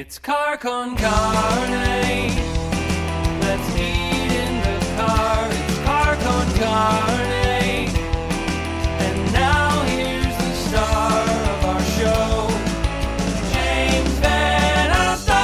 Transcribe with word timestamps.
It's 0.00 0.18
car 0.18 0.56
con 0.56 0.96
carne. 0.96 2.32
Let's 3.42 3.76
eat 3.76 4.32
in 4.32 4.62
the 4.62 4.78
car. 4.96 5.46
It's 5.50 5.78
car 5.84 6.16
con 6.16 6.46
carne. 6.54 7.90
And 9.04 9.32
now 9.34 9.82
here's 9.82 10.24
the 10.24 10.54
star 10.54 11.20
of 11.20 11.64
our 11.66 11.82
show, 11.82 12.48
James 13.52 14.18
Van 14.20 14.90
Alstyne. 14.90 15.34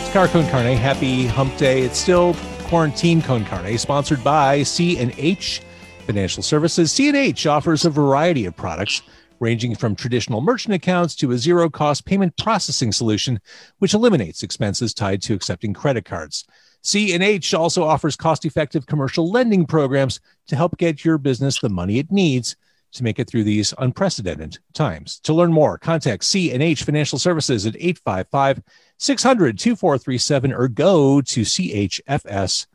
It's 0.00 0.12
Car 0.12 0.26
Con 0.26 0.48
Carne. 0.48 0.76
Happy 0.76 1.26
Hump 1.26 1.56
Day. 1.56 1.82
It's 1.82 1.96
still 2.00 2.34
Quarantine 2.64 3.22
Con 3.22 3.44
Carne, 3.44 3.78
sponsored 3.78 4.24
by 4.24 4.64
C&H 4.64 5.62
Financial 6.06 6.42
Services. 6.42 6.90
C&H 6.90 7.46
offers 7.46 7.84
a 7.84 7.90
variety 7.90 8.44
of 8.44 8.56
products 8.56 9.02
ranging 9.40 9.74
from 9.74 9.94
traditional 9.94 10.40
merchant 10.40 10.74
accounts 10.74 11.14
to 11.16 11.32
a 11.32 11.38
zero-cost 11.38 12.04
payment 12.04 12.36
processing 12.36 12.92
solution 12.92 13.40
which 13.78 13.94
eliminates 13.94 14.42
expenses 14.42 14.94
tied 14.94 15.22
to 15.22 15.34
accepting 15.34 15.74
credit 15.74 16.04
cards. 16.04 16.44
C&H 16.82 17.54
also 17.54 17.84
offers 17.84 18.16
cost-effective 18.16 18.86
commercial 18.86 19.30
lending 19.30 19.66
programs 19.66 20.20
to 20.46 20.56
help 20.56 20.78
get 20.78 21.04
your 21.04 21.18
business 21.18 21.60
the 21.60 21.68
money 21.68 21.98
it 21.98 22.10
needs 22.10 22.56
to 22.92 23.04
make 23.04 23.18
it 23.18 23.28
through 23.28 23.44
these 23.44 23.74
unprecedented 23.78 24.58
times. 24.72 25.20
To 25.20 25.34
learn 25.34 25.52
more, 25.52 25.76
contact 25.78 26.24
C&H 26.24 26.84
Financial 26.84 27.18
Services 27.18 27.66
at 27.66 27.76
855 27.76 28.62
600 28.98 29.58
2437 29.58 30.52
or 30.52 30.68
go 30.68 31.20
to 31.20 31.42
chfs.us. 31.42 32.66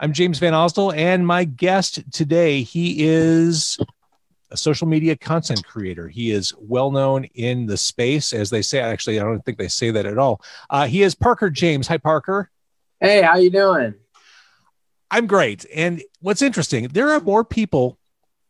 I'm 0.00 0.12
James 0.12 0.38
Van 0.38 0.52
Osdol, 0.52 0.96
and 0.96 1.26
my 1.26 1.44
guest 1.44 2.10
today, 2.12 2.62
he 2.62 3.04
is 3.06 3.78
a 4.52 4.56
social 4.56 4.86
media 4.86 5.16
content 5.16 5.64
creator. 5.64 6.08
He 6.08 6.30
is 6.30 6.52
well 6.58 6.90
known 6.90 7.24
in 7.34 7.66
the 7.66 7.76
space, 7.76 8.32
as 8.32 8.50
they 8.50 8.62
say. 8.62 8.80
Actually, 8.80 9.18
I 9.18 9.24
don't 9.24 9.44
think 9.44 9.58
they 9.58 9.68
say 9.68 9.90
that 9.90 10.06
at 10.06 10.18
all. 10.18 10.42
Uh, 10.70 10.86
he 10.86 11.02
is 11.02 11.14
Parker 11.14 11.50
James. 11.50 11.88
Hi, 11.88 11.96
Parker. 11.96 12.50
Hey, 13.00 13.22
how 13.22 13.36
you 13.36 13.50
doing? 13.50 13.94
I'm 15.10 15.26
great. 15.26 15.66
And 15.74 16.02
what's 16.20 16.42
interesting, 16.42 16.88
there 16.88 17.10
are 17.10 17.20
more 17.20 17.44
people 17.44 17.98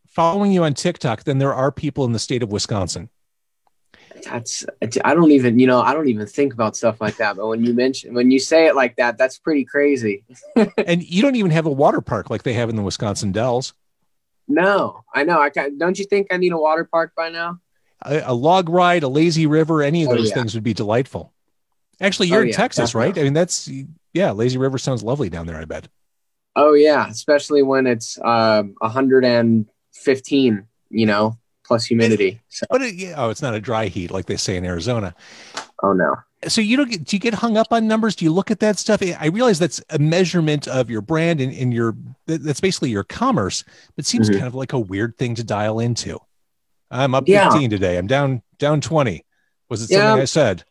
following 0.08 0.52
you 0.52 0.64
on 0.64 0.74
TikTok 0.74 1.24
than 1.24 1.38
there 1.38 1.54
are 1.54 1.72
people 1.72 2.04
in 2.04 2.12
the 2.12 2.18
state 2.18 2.42
of 2.42 2.52
Wisconsin. 2.52 3.08
That's 4.24 4.64
I 5.04 5.14
don't 5.14 5.32
even 5.32 5.58
you 5.58 5.66
know 5.66 5.80
I 5.80 5.94
don't 5.94 6.08
even 6.08 6.26
think 6.26 6.52
about 6.52 6.76
stuff 6.76 7.00
like 7.00 7.16
that. 7.16 7.36
But 7.36 7.48
when 7.48 7.64
you 7.64 7.74
mention 7.74 8.14
when 8.14 8.30
you 8.30 8.38
say 8.38 8.66
it 8.66 8.76
like 8.76 8.96
that, 8.96 9.18
that's 9.18 9.38
pretty 9.38 9.64
crazy. 9.64 10.22
and 10.76 11.02
you 11.02 11.22
don't 11.22 11.34
even 11.34 11.50
have 11.50 11.66
a 11.66 11.70
water 11.70 12.00
park 12.00 12.30
like 12.30 12.44
they 12.44 12.52
have 12.52 12.68
in 12.68 12.76
the 12.76 12.82
Wisconsin 12.82 13.32
Dells. 13.32 13.74
No, 14.48 15.04
I 15.14 15.24
know. 15.24 15.40
I 15.40 15.50
can't, 15.50 15.78
don't 15.78 15.98
you 15.98 16.04
think 16.04 16.28
I 16.30 16.36
need 16.36 16.52
a 16.52 16.58
water 16.58 16.84
park 16.84 17.12
by 17.16 17.28
now? 17.30 17.60
A, 18.04 18.22
a 18.26 18.34
log 18.34 18.68
ride, 18.68 19.02
a 19.02 19.08
lazy 19.08 19.46
river, 19.46 19.82
any 19.82 20.04
of 20.04 20.10
Oh, 20.10 20.16
those 20.16 20.28
yeah. 20.30 20.34
things 20.34 20.54
would 20.54 20.64
be 20.64 20.74
delightful. 20.74 21.32
Actually, 22.00 22.28
you're 22.28 22.38
Oh, 22.38 22.42
in 22.42 22.48
yeah, 22.48 22.56
Texas, 22.56 22.94
right? 22.94 23.16
I 23.16 23.22
mean, 23.22 23.32
that's 23.32 23.70
yeah. 24.12 24.32
Lazy 24.32 24.58
River 24.58 24.76
sounds 24.76 25.04
lovely 25.04 25.28
down 25.28 25.46
there. 25.46 25.56
I 25.56 25.64
bet. 25.64 25.86
Oh 26.56 26.74
yeah, 26.74 27.08
especially 27.08 27.62
when 27.62 27.86
it's 27.86 28.18
um 28.24 28.74
115, 28.80 30.66
you 30.90 31.06
know, 31.06 31.38
plus 31.64 31.84
humidity. 31.84 32.40
So, 32.48 32.66
But 32.68 32.82
it, 32.82 32.94
yeah, 32.94 33.14
oh, 33.16 33.30
it's 33.30 33.42
not 33.42 33.54
a 33.54 33.60
dry 33.60 33.86
heat 33.86 34.10
like 34.10 34.26
they 34.26 34.36
say 34.36 34.56
in 34.56 34.64
Arizona. 34.64 35.14
Oh 35.82 35.92
no. 35.92 36.16
So 36.48 36.60
you 36.60 36.76
don't 36.76 36.90
get, 36.90 37.04
do 37.04 37.14
you 37.14 37.20
get 37.20 37.34
hung 37.34 37.56
up 37.56 37.68
on 37.72 37.86
numbers? 37.86 38.16
Do 38.16 38.24
you 38.24 38.32
look 38.32 38.50
at 38.50 38.58
that 38.60 38.76
stuff? 38.76 39.00
I 39.00 39.26
realize 39.26 39.60
that's 39.60 39.80
a 39.90 39.98
measurement 40.00 40.66
of 40.66 40.90
your 40.90 41.00
brand 41.00 41.40
and, 41.40 41.52
and 41.54 41.72
your 41.72 41.94
that's 42.26 42.60
basically 42.60 42.90
your 42.90 43.04
commerce, 43.04 43.62
but 43.94 44.04
seems 44.06 44.28
Mhm. 44.28 44.34
kind 44.34 44.46
of 44.46 44.54
like 44.56 44.72
a 44.72 44.78
weird 44.78 45.16
thing 45.18 45.36
to 45.36 45.44
dial 45.44 45.78
into. 45.78 46.18
I'm 46.90 47.14
up 47.14 47.28
Yeah. 47.28 47.48
15 47.50 47.70
today. 47.70 47.96
I'm 47.96 48.06
down 48.08 48.42
down 48.58 48.80
20. 48.80 49.24
Was 49.68 49.82
it 49.82 49.88
something 49.88 50.16
Yeah. 50.16 50.22
I 50.22 50.24
said? 50.24 50.64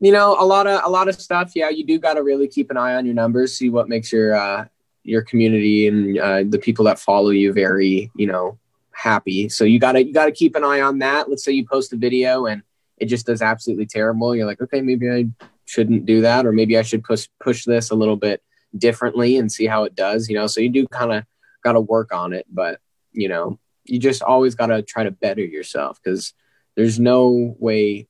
You 0.00 0.10
know, 0.12 0.36
a 0.38 0.44
lot 0.44 0.66
of 0.66 0.82
a 0.84 0.90
lot 0.90 1.08
of 1.08 1.18
stuff. 1.20 1.52
Yeah, 1.54 1.68
you 1.70 1.86
do 1.86 1.98
got 1.98 2.14
to 2.14 2.22
really 2.24 2.48
keep 2.48 2.70
an 2.70 2.76
eye 2.76 2.96
on 2.96 3.06
your 3.06 3.14
numbers, 3.14 3.56
see 3.56 3.70
what 3.70 3.88
makes 3.88 4.12
your 4.12 4.34
uh, 4.34 4.66
your 5.04 5.22
community 5.22 5.86
and 5.86 6.18
uh, 6.18 6.42
the 6.48 6.58
people 6.58 6.84
that 6.86 6.98
follow 6.98 7.30
you 7.30 7.52
very, 7.52 8.10
you 8.16 8.26
know, 8.26 8.58
happy. 8.90 9.48
So 9.48 9.64
you 9.64 9.78
gotta 9.78 10.04
you 10.04 10.12
gotta 10.12 10.32
keep 10.32 10.56
an 10.56 10.64
eye 10.64 10.80
on 10.80 10.98
that. 10.98 11.30
Let's 11.30 11.44
say 11.44 11.52
you 11.52 11.64
post 11.66 11.92
a 11.92 11.96
video 11.96 12.46
and 12.46 12.62
it 13.04 13.08
just 13.08 13.26
does 13.26 13.42
absolutely 13.42 13.84
terrible. 13.84 14.34
You're 14.34 14.46
like, 14.46 14.62
okay, 14.62 14.80
maybe 14.80 15.10
I 15.10 15.26
shouldn't 15.66 16.06
do 16.06 16.22
that, 16.22 16.46
or 16.46 16.52
maybe 16.52 16.78
I 16.78 16.82
should 16.82 17.04
push 17.04 17.28
push 17.38 17.64
this 17.64 17.90
a 17.90 17.94
little 17.94 18.16
bit 18.16 18.42
differently 18.76 19.36
and 19.36 19.52
see 19.52 19.66
how 19.66 19.84
it 19.84 19.94
does. 19.94 20.28
You 20.28 20.36
know, 20.36 20.46
so 20.46 20.60
you 20.60 20.70
do 20.70 20.86
kind 20.88 21.12
of 21.12 21.24
got 21.62 21.72
to 21.72 21.80
work 21.80 22.14
on 22.14 22.32
it, 22.32 22.46
but 22.50 22.80
you 23.12 23.28
know, 23.28 23.58
you 23.84 23.98
just 23.98 24.22
always 24.22 24.54
got 24.54 24.66
to 24.68 24.80
try 24.80 25.04
to 25.04 25.10
better 25.10 25.42
yourself 25.42 26.00
because 26.02 26.32
there's 26.76 26.98
no 26.98 27.54
way 27.58 28.08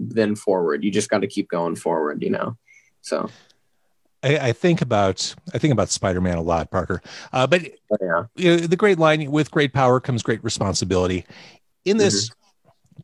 then 0.00 0.34
forward. 0.34 0.82
You 0.82 0.90
just 0.90 1.08
got 1.08 1.20
to 1.20 1.28
keep 1.28 1.48
going 1.48 1.76
forward, 1.76 2.22
you 2.22 2.30
know. 2.30 2.56
So 3.02 3.30
I, 4.24 4.48
I 4.48 4.52
think 4.52 4.82
about 4.82 5.32
I 5.54 5.58
think 5.58 5.72
about 5.72 5.90
Spider-Man 5.90 6.38
a 6.38 6.42
lot, 6.42 6.72
Parker. 6.72 7.02
Uh, 7.32 7.46
but 7.46 7.62
yeah, 8.00 8.24
you 8.34 8.50
know, 8.50 8.56
the 8.56 8.76
great 8.76 8.98
line 8.98 9.30
with 9.30 9.52
great 9.52 9.72
power 9.72 10.00
comes 10.00 10.24
great 10.24 10.42
responsibility. 10.42 11.24
In 11.84 11.96
this 11.96 12.30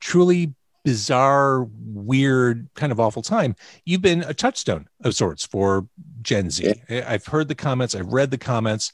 truly 0.00 0.54
bizarre, 0.84 1.66
weird, 1.84 2.68
kind 2.74 2.92
of 2.92 3.00
awful 3.00 3.22
time, 3.22 3.56
you've 3.84 4.02
been 4.02 4.22
a 4.22 4.32
touchstone 4.34 4.86
of 5.02 5.14
sorts 5.14 5.44
for 5.44 5.86
Gen 6.22 6.48
Z. 6.50 6.74
I've 6.88 7.26
heard 7.26 7.48
the 7.48 7.54
comments, 7.56 7.94
I've 7.94 8.12
read 8.12 8.30
the 8.30 8.38
comments. 8.38 8.92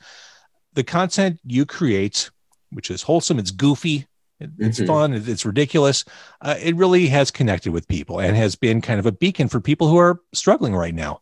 The 0.74 0.84
content 0.84 1.38
you 1.44 1.66
create, 1.66 2.30
which 2.70 2.90
is 2.90 3.02
wholesome, 3.02 3.38
it's 3.38 3.50
goofy, 3.50 4.06
it- 4.40 4.50
it's 4.58 4.80
Mhm. 4.80 4.86
fun, 4.86 5.12
it's 5.12 5.44
ridiculous. 5.44 6.04
Uh, 6.40 6.54
it 6.60 6.74
really 6.76 7.08
has 7.08 7.30
connected 7.30 7.72
with 7.72 7.86
people 7.88 8.20
and 8.20 8.34
has 8.36 8.56
been 8.56 8.80
kind 8.80 8.98
of 8.98 9.04
a 9.04 9.12
beacon 9.12 9.48
for 9.48 9.60
people 9.60 9.88
who 9.88 9.98
are 9.98 10.18
struggling 10.32 10.74
right 10.74 10.94
now 10.94 11.20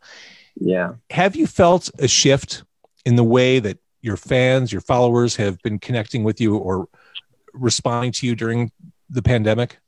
yeah. 0.60 0.92
have 1.10 1.34
you 1.34 1.46
felt 1.48 1.90
a 1.98 2.06
shift 2.06 2.62
in 3.04 3.16
the 3.16 3.24
way 3.24 3.58
that 3.58 3.78
your 4.02 4.16
fans, 4.16 4.70
your 4.72 4.80
followers 4.82 5.36
have 5.36 5.60
been 5.62 5.78
connecting 5.80 6.22
with 6.22 6.40
you 6.40 6.56
or 6.56 6.88
responding 7.52 8.12
to 8.12 8.26
you 8.26 8.34
during 8.36 8.70
the 9.10 9.22
pandemic? 9.22 9.78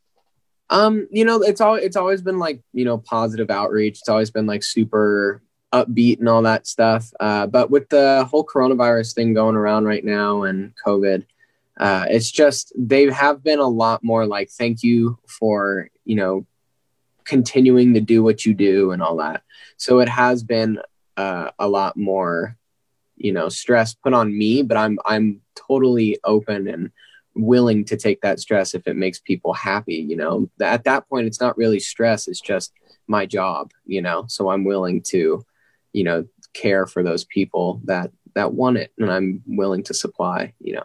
Um, 0.71 1.07
you 1.11 1.25
know, 1.25 1.43
it's 1.43 1.61
all 1.61 1.75
it's 1.75 1.97
always 1.97 2.23
been 2.23 2.39
like 2.39 2.63
you 2.73 2.85
know 2.85 2.99
positive 2.99 3.51
outreach. 3.51 4.01
It's 4.01 4.09
always 4.09 4.31
been 4.31 4.47
like 4.47 4.63
super 4.63 5.43
upbeat 5.73 6.19
and 6.19 6.29
all 6.29 6.43
that 6.43 6.67
stuff. 6.67 7.13
Uh, 7.21 7.47
but 7.47 7.71
with 7.71 7.89
the 7.89 8.27
whole 8.31 8.45
coronavirus 8.45 9.15
thing 9.15 9.35
going 9.35 9.57
around 9.57 9.85
right 9.85 10.05
now 10.05 10.43
and 10.43 10.73
COVID, 10.85 11.25
uh, 11.79 12.07
it's 12.09 12.31
just 12.31 12.73
they 12.77 13.11
have 13.11 13.43
been 13.43 13.59
a 13.59 13.69
lot 13.69 14.03
more 14.03 14.27
like 14.27 14.51
thank 14.51 14.83
you 14.83 15.19
for 15.27 15.89
you 16.05 16.17
know 16.17 16.47
continuing 17.25 17.95
to 17.95 18.01
do 18.01 18.23
what 18.23 18.45
you 18.45 18.55
do 18.55 18.91
and 18.91 19.03
all 19.03 19.17
that. 19.17 19.43
So 19.77 20.01
it 20.01 20.09
has 20.09 20.43
been 20.43 20.81
uh, 21.17 21.51
a 21.59 21.69
lot 21.69 21.97
more 21.97 22.57
you 23.17 23.33
know 23.33 23.49
stress 23.49 23.95
put 23.95 24.15
on 24.15 24.37
me, 24.37 24.63
but 24.63 24.77
I'm 24.77 24.99
I'm 25.05 25.43
totally 25.55 26.19
open 26.25 26.67
and 26.67 26.91
willing 27.35 27.85
to 27.85 27.97
take 27.97 28.21
that 28.21 28.41
stress 28.41 28.75
if 28.75 28.87
it 28.87 28.97
makes 28.97 29.19
people 29.21 29.53
happy 29.53 29.95
you 29.95 30.17
know? 30.17 30.51
At 30.61 30.85
that 30.85 31.09
point 31.09 31.27
it's 31.27 31.41
not 31.41 31.57
really 31.57 31.81
stress 31.81 32.29
it's 32.29 32.41
just 32.41 32.73
my 33.07 33.27
job 33.27 33.71
you 33.85 34.03
know? 34.03 34.25
So 34.29 34.51
i'm 34.51 34.65
willing 34.65 35.03
to 35.09 35.45
you 35.93 36.05
know 36.05 36.27
care 36.55 36.87
for 36.87 37.03
those 37.03 37.25
people 37.25 37.81
that 37.85 38.11
that 38.35 38.53
want 38.53 38.77
it 38.77 38.93
and 38.99 39.11
i'm 39.11 39.43
willing 39.47 39.83
to 39.85 39.95
supply 39.95 40.53
you 40.61 40.75
know? 40.75 40.85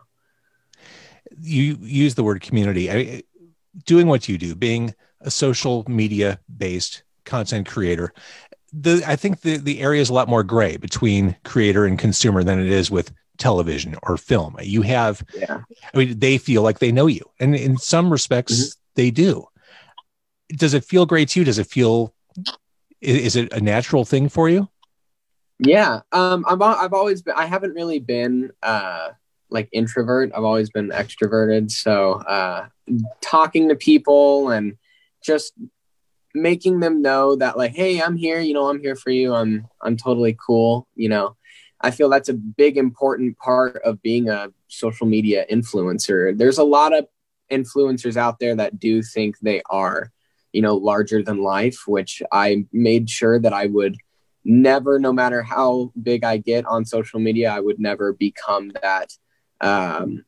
You 1.40 1.78
use 1.82 2.16
the 2.16 2.24
word 2.24 2.42
community. 2.42 2.92
I, 2.92 3.24
doing 3.86 4.08
what 4.08 4.28
you 4.28 4.38
do, 4.38 4.56
being 4.56 4.96
a 5.22 5.32
social 5.32 5.84
media 5.88 6.40
based 6.56 7.04
content 7.26 7.68
creator, 7.68 8.14
the 8.74 9.04
I 9.06 9.16
think 9.16 9.42
the 9.42 9.58
the 9.58 9.80
area 9.82 10.02
is 10.02 10.10
a 10.10 10.14
lot 10.14 10.28
more 10.28 10.44
gray 10.44 10.78
between 10.78 11.36
creator 11.44 11.86
and 11.86 11.98
consumer 11.98 12.44
than 12.44 12.60
it 12.60 12.68
is 12.68 12.92
with 12.92 13.12
television 13.38 13.96
or 14.04 14.18
film. 14.18 14.56
You 14.62 14.82
have 14.84 15.24
yeah 15.34 15.62
I 15.94 15.98
mean, 15.98 16.20
they 16.20 16.38
feel 16.38 16.62
like 16.64 16.80
they 16.80 16.92
know 16.92 17.08
you, 17.08 17.24
and 17.40 17.56
in 17.56 17.78
some 17.78 18.12
respects, 18.12 18.54
Mm-hmm. 18.54 18.80
they 18.96 19.12
do. 19.12 19.46
Does 20.50 20.74
it 20.74 20.84
feel 20.86 21.06
great 21.06 21.30
to 21.30 21.40
you? 21.40 21.46
Does 21.46 21.60
it 21.60 21.68
feel? 21.68 22.14
Is 23.02 23.36
it 23.36 23.54
a 23.54 23.62
natural 23.62 24.06
thing 24.06 24.28
for 24.30 24.50
you? 24.50 24.70
yeah 25.60 26.02
um 26.12 26.46
i've, 26.48 26.62
al- 26.62 26.76
I've 26.76 26.94
always 26.94 27.24
been 27.24 27.34
i 27.36 27.46
haven't 27.46 27.74
really 27.74 27.98
been 27.98 28.52
uh 28.62 29.10
like 29.50 29.70
introvert 29.72 30.32
i've 30.36 30.44
always 30.44 30.70
been 30.70 30.90
extroverted 30.90 31.72
so 31.72 32.14
uh 32.14 32.68
talking 33.22 33.70
to 33.70 33.76
people 33.76 34.52
and 34.52 34.78
just 35.24 35.54
making 36.36 36.80
them 36.80 37.02
know 37.02 37.36
that 37.38 37.58
like 37.58 37.76
hey 37.76 38.00
i'm 38.02 38.16
here 38.16 38.40
you 38.40 38.54
know 38.54 38.70
i'm 38.70 38.80
here 38.80 38.96
for 38.96 39.10
you 39.10 39.34
i'm 39.34 39.68
i'm 39.82 39.98
totally 39.98 40.38
cool 40.46 40.88
you 40.96 41.10
know 41.10 41.36
i 41.82 41.92
feel 41.92 42.10
that's 42.10 42.30
a 42.30 42.34
big 42.34 42.78
important 42.78 43.38
part 43.38 43.82
of 43.84 44.02
being 44.02 44.30
a 44.30 44.50
social 44.68 45.08
media 45.08 45.46
influencer 45.52 46.38
there's 46.38 46.58
a 46.58 46.64
lot 46.64 46.96
of 46.96 47.08
influencers 47.52 48.18
out 48.18 48.40
there 48.40 48.56
that 48.56 48.80
do 48.80 49.02
think 49.02 49.38
they 49.40 49.62
are 49.70 50.12
you 50.52 50.62
know 50.62 50.76
larger 50.76 51.24
than 51.24 51.42
life 51.42 51.84
which 51.88 52.22
i 52.32 52.66
made 52.72 53.10
sure 53.10 53.40
that 53.40 53.54
i 53.54 53.66
would 53.66 53.96
never 54.44 55.00
no 55.00 55.12
matter 55.12 55.42
how 55.42 55.92
big 56.02 56.24
i 56.24 56.38
get 56.38 56.66
on 56.66 56.86
social 56.86 57.20
media 57.20 57.52
i 57.52 57.60
would 57.60 57.80
never 57.80 58.14
become 58.14 58.72
that 58.82 59.12
um 59.62 60.24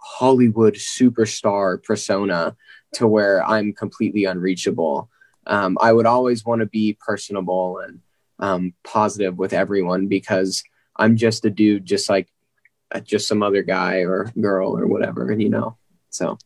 Hollywood 0.00 0.74
superstar 0.74 1.82
persona 1.82 2.56
to 2.94 3.06
where 3.06 3.44
I'm 3.44 3.72
completely 3.72 4.24
unreachable. 4.24 5.10
Um, 5.46 5.78
I 5.80 5.92
would 5.92 6.06
always 6.06 6.44
want 6.44 6.60
to 6.60 6.66
be 6.66 6.96
personable 7.06 7.78
and 7.78 8.00
um, 8.38 8.74
positive 8.84 9.36
with 9.36 9.52
everyone 9.52 10.06
because 10.08 10.62
I'm 11.00 11.16
just 11.16 11.44
a 11.44 11.50
dude, 11.50 11.84
just 11.86 12.08
like 12.08 12.28
uh, 12.92 13.00
just 13.00 13.26
some 13.26 13.42
other 13.42 13.62
guy 13.62 14.00
or 14.00 14.30
girl 14.40 14.76
or 14.76 14.86
whatever, 14.86 15.30
and 15.30 15.42
you 15.42 15.48
know. 15.48 15.76
So 16.10 16.38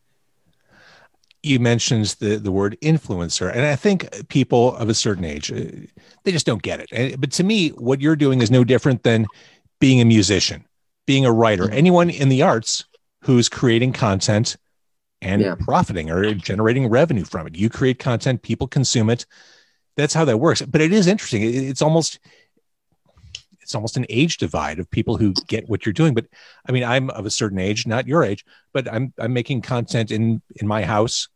you 1.42 1.60
mentioned 1.60 2.06
the 2.20 2.36
the 2.36 2.52
word 2.52 2.78
influencer, 2.80 3.50
and 3.50 3.66
I 3.66 3.76
think 3.76 4.28
people 4.28 4.76
of 4.76 4.88
a 4.88 4.94
certain 4.94 5.24
age 5.24 5.52
uh, 5.52 5.64
they 6.24 6.32
just 6.32 6.46
don't 6.46 6.62
get 6.62 6.80
it. 6.80 7.20
But 7.20 7.32
to 7.32 7.44
me, 7.44 7.70
what 7.70 8.00
you're 8.00 8.16
doing 8.16 8.40
is 8.40 8.50
no 8.50 8.64
different 8.64 9.02
than 9.02 9.26
being 9.80 10.00
a 10.00 10.04
musician, 10.04 10.64
being 11.06 11.26
a 11.26 11.32
writer, 11.32 11.64
mm-hmm. 11.64 11.74
anyone 11.74 12.10
in 12.10 12.28
the 12.30 12.42
arts 12.42 12.84
who's 13.22 13.48
creating 13.48 13.92
content 13.92 14.56
and 15.20 15.42
yeah. 15.42 15.54
profiting 15.58 16.10
or 16.10 16.34
generating 16.34 16.88
revenue 16.88 17.24
from 17.24 17.46
it. 17.46 17.56
You 17.56 17.70
create 17.70 17.98
content, 17.98 18.42
people 18.42 18.66
consume 18.66 19.10
it. 19.10 19.26
That's 19.96 20.14
how 20.14 20.24
that 20.26 20.38
works. 20.38 20.62
But 20.62 20.80
it 20.80 20.92
is 20.92 21.06
interesting. 21.06 21.42
It's 21.42 21.82
almost 21.82 22.18
it's 23.64 23.74
almost 23.74 23.96
an 23.96 24.06
age 24.10 24.36
divide 24.36 24.78
of 24.78 24.90
people 24.90 25.16
who 25.16 25.32
get 25.48 25.68
what 25.68 25.84
you're 25.84 25.92
doing. 25.92 26.14
But 26.14 26.26
I 26.68 26.72
mean, 26.72 26.84
I'm 26.84 27.10
of 27.10 27.24
a 27.24 27.30
certain 27.30 27.58
age, 27.58 27.86
not 27.86 28.06
your 28.06 28.22
age, 28.22 28.44
but 28.72 28.92
I'm 28.92 29.12
I'm 29.18 29.32
making 29.32 29.62
content 29.62 30.10
in 30.10 30.42
in 30.56 30.66
my 30.68 30.84
house, 30.84 31.28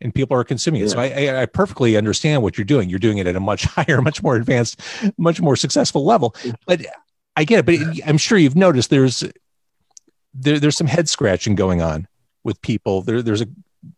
and 0.00 0.14
people 0.14 0.36
are 0.36 0.44
consuming 0.44 0.80
it. 0.80 0.86
Yeah. 0.86 0.90
So 0.90 1.00
I, 1.00 1.42
I 1.42 1.46
perfectly 1.46 1.96
understand 1.96 2.42
what 2.42 2.56
you're 2.56 2.64
doing. 2.64 2.88
You're 2.88 2.98
doing 2.98 3.18
it 3.18 3.26
at 3.26 3.36
a 3.36 3.40
much 3.40 3.64
higher, 3.76 4.00
much 4.00 4.22
more 4.22 4.36
advanced, 4.36 4.80
much 5.18 5.40
more 5.40 5.54
successful 5.54 6.04
level. 6.04 6.34
But 6.66 6.86
I 7.36 7.44
get 7.44 7.60
it. 7.60 7.66
But 7.66 8.08
I'm 8.08 8.18
sure 8.18 8.38
you've 8.38 8.56
noticed 8.56 8.88
there's 8.88 9.22
there, 10.34 10.58
there's 10.58 10.76
some 10.76 10.86
head 10.86 11.08
scratching 11.08 11.54
going 11.54 11.82
on 11.82 12.08
with 12.42 12.60
people. 12.62 13.02
There, 13.02 13.20
there's 13.20 13.42
a 13.42 13.48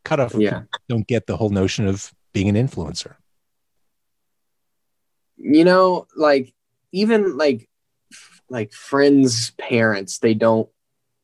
cutoff. 0.04 0.34
Yeah. 0.34 0.62
Don't 0.88 1.06
get 1.06 1.26
the 1.26 1.36
whole 1.36 1.50
notion 1.50 1.86
of 1.86 2.12
being 2.32 2.48
an 2.48 2.56
influencer. 2.56 3.14
You 5.36 5.64
know, 5.64 6.08
like 6.16 6.52
even 6.92 7.36
like 7.36 7.68
like 8.48 8.72
friends' 8.72 9.50
parents, 9.58 10.18
they 10.18 10.34
don't 10.34 10.68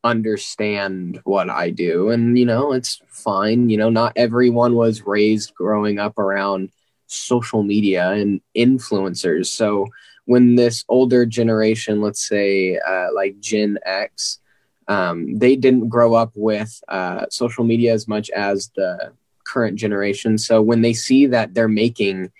understand 0.03 1.19
what 1.23 1.49
I 1.49 1.71
do. 1.71 2.09
And, 2.09 2.37
you 2.37 2.45
know, 2.45 2.73
it's 2.73 3.01
fine. 3.07 3.69
You 3.69 3.77
know, 3.77 3.89
not 3.89 4.13
everyone 4.15 4.75
was 4.75 5.01
raised 5.01 5.55
growing 5.55 5.97
up 5.97 6.19
around 6.19 6.69
social 7.07 7.63
media 7.63 8.11
and 8.11 8.41
influencers. 8.55 9.47
So 9.47 9.87
when 10.25 10.55
this 10.55 10.85
older 10.87 11.25
generation, 11.25 12.01
let's 12.01 12.27
say 12.27 12.77
uh, 12.87 13.07
like 13.13 13.39
Gen 13.39 13.79
X, 13.85 14.39
um, 14.87 15.37
they 15.37 15.55
didn't 15.55 15.89
grow 15.89 16.13
up 16.13 16.31
with 16.35 16.79
uh, 16.87 17.25
social 17.29 17.63
media 17.63 17.93
as 17.93 18.07
much 18.07 18.29
as 18.29 18.71
the 18.75 19.13
current 19.47 19.77
generation. 19.77 20.37
So 20.37 20.61
when 20.61 20.81
they 20.81 20.93
see 20.93 21.25
that 21.27 21.53
they're 21.55 21.67
making 21.67 22.31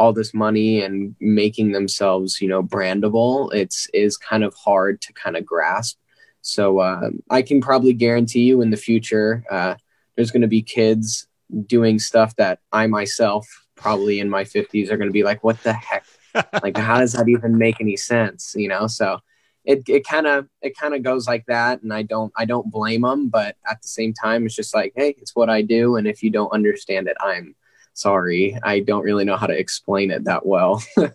all 0.00 0.14
this 0.14 0.32
money 0.32 0.82
and 0.82 1.14
making 1.20 1.72
themselves, 1.72 2.40
you 2.40 2.48
know, 2.48 2.62
brandable, 2.62 3.52
it's 3.52 3.86
is 3.92 4.16
kind 4.16 4.42
of 4.42 4.54
hard 4.54 4.98
to 5.02 5.12
kind 5.12 5.36
of 5.36 5.44
grasp. 5.44 5.98
So 6.40 6.78
uh, 6.78 7.10
I 7.28 7.42
can 7.42 7.60
probably 7.60 7.92
guarantee 7.92 8.44
you 8.44 8.62
in 8.62 8.70
the 8.70 8.78
future, 8.78 9.44
uh, 9.50 9.74
there's 10.16 10.30
going 10.30 10.40
to 10.40 10.48
be 10.48 10.62
kids 10.62 11.26
doing 11.66 11.98
stuff 11.98 12.34
that 12.36 12.60
I 12.72 12.86
myself, 12.86 13.46
probably 13.74 14.20
in 14.20 14.30
my 14.30 14.44
50s, 14.44 14.90
are 14.90 14.96
going 14.96 15.10
to 15.10 15.20
be 15.20 15.22
like, 15.22 15.44
"What 15.44 15.62
the 15.62 15.74
heck? 15.74 16.06
like, 16.62 16.78
how 16.78 17.00
does 17.00 17.12
that 17.12 17.28
even 17.28 17.58
make 17.58 17.78
any 17.78 17.98
sense?" 17.98 18.54
You 18.56 18.68
know, 18.68 18.86
so 18.86 19.20
it 19.66 19.86
it 19.86 20.06
kind 20.06 20.26
of 20.26 20.48
it 20.62 20.74
kind 20.78 20.94
of 20.94 21.02
goes 21.02 21.28
like 21.28 21.44
that 21.46 21.82
and 21.82 21.92
i 21.92 22.02
don't 22.02 22.32
i 22.34 22.46
don't 22.46 22.70
blame 22.70 23.02
them 23.02 23.28
but 23.28 23.56
at 23.68 23.80
the 23.82 23.88
same 23.88 24.14
time 24.14 24.46
it's 24.46 24.56
just 24.56 24.74
like 24.74 24.90
hey 24.96 25.14
it's 25.18 25.36
what 25.36 25.50
i 25.50 25.60
do 25.60 25.96
and 25.96 26.06
if 26.08 26.22
you 26.22 26.30
don't 26.30 26.52
understand 26.52 27.06
it 27.06 27.16
i'm 27.20 27.54
sorry 28.00 28.56
i 28.62 28.80
don't 28.80 29.04
really 29.04 29.24
know 29.24 29.36
how 29.36 29.46
to 29.46 29.58
explain 29.58 30.10
it 30.10 30.24
that 30.24 30.46
well. 30.46 30.82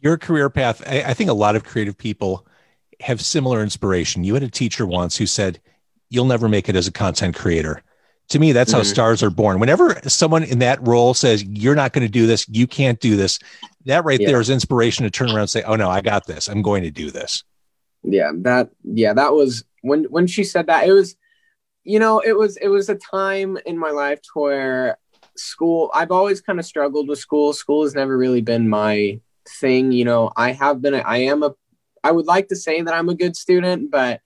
Your 0.00 0.16
career 0.18 0.50
path 0.50 0.82
I, 0.86 1.02
I 1.02 1.14
think 1.14 1.30
a 1.30 1.34
lot 1.34 1.56
of 1.56 1.64
creative 1.64 1.96
people 1.96 2.46
have 3.00 3.20
similar 3.20 3.62
inspiration. 3.62 4.22
You 4.22 4.34
had 4.34 4.42
a 4.44 4.50
teacher 4.50 4.86
once 4.86 5.16
who 5.16 5.26
said 5.26 5.60
you'll 6.08 6.24
never 6.24 6.48
make 6.48 6.68
it 6.68 6.76
as 6.76 6.86
a 6.86 6.92
content 6.92 7.34
creator. 7.34 7.82
To 8.28 8.38
me 8.38 8.52
that's 8.52 8.72
how 8.72 8.80
mm-hmm. 8.80 8.88
stars 8.88 9.22
are 9.22 9.30
born. 9.30 9.58
Whenever 9.58 10.00
someone 10.06 10.44
in 10.44 10.60
that 10.60 10.86
role 10.86 11.14
says 11.14 11.44
you're 11.44 11.74
not 11.74 11.92
going 11.92 12.06
to 12.06 12.12
do 12.12 12.26
this 12.26 12.48
you 12.48 12.66
can't 12.66 13.00
do 13.00 13.16
this 13.16 13.38
that 13.86 14.04
right 14.04 14.20
yeah. 14.20 14.28
there 14.28 14.40
is 14.40 14.50
inspiration 14.50 15.04
to 15.04 15.10
turn 15.10 15.28
around 15.28 15.40
and 15.40 15.50
say 15.50 15.62
oh 15.64 15.76
no 15.76 15.90
i 15.90 16.00
got 16.00 16.26
this. 16.26 16.48
I'm 16.48 16.62
going 16.62 16.84
to 16.84 16.90
do 16.90 17.10
this. 17.10 17.42
Yeah 18.04 18.30
that 18.36 18.70
yeah 18.84 19.14
that 19.14 19.32
was 19.32 19.64
when 19.82 20.04
when 20.04 20.26
she 20.26 20.44
said 20.44 20.66
that 20.68 20.88
it 20.88 20.92
was 20.92 21.16
you 21.84 21.98
know 21.98 22.20
it 22.20 22.36
was 22.36 22.56
it 22.58 22.68
was 22.68 22.88
a 22.88 22.94
time 22.94 23.58
in 23.66 23.78
my 23.78 23.90
life 23.90 24.20
to 24.22 24.30
where 24.34 24.98
school 25.36 25.90
i've 25.94 26.10
always 26.10 26.40
kind 26.40 26.58
of 26.58 26.64
struggled 26.64 27.08
with 27.08 27.18
school 27.18 27.52
school 27.52 27.82
has 27.82 27.94
never 27.94 28.16
really 28.16 28.42
been 28.42 28.68
my 28.68 29.18
thing 29.60 29.92
you 29.92 30.04
know 30.04 30.30
i 30.36 30.52
have 30.52 30.80
been 30.82 30.94
a, 30.94 30.98
i 30.98 31.18
am 31.18 31.42
a 31.42 31.54
i 32.04 32.10
would 32.10 32.26
like 32.26 32.48
to 32.48 32.56
say 32.56 32.82
that 32.82 32.94
i'm 32.94 33.08
a 33.08 33.14
good 33.14 33.36
student 33.36 33.90
but 33.90 34.20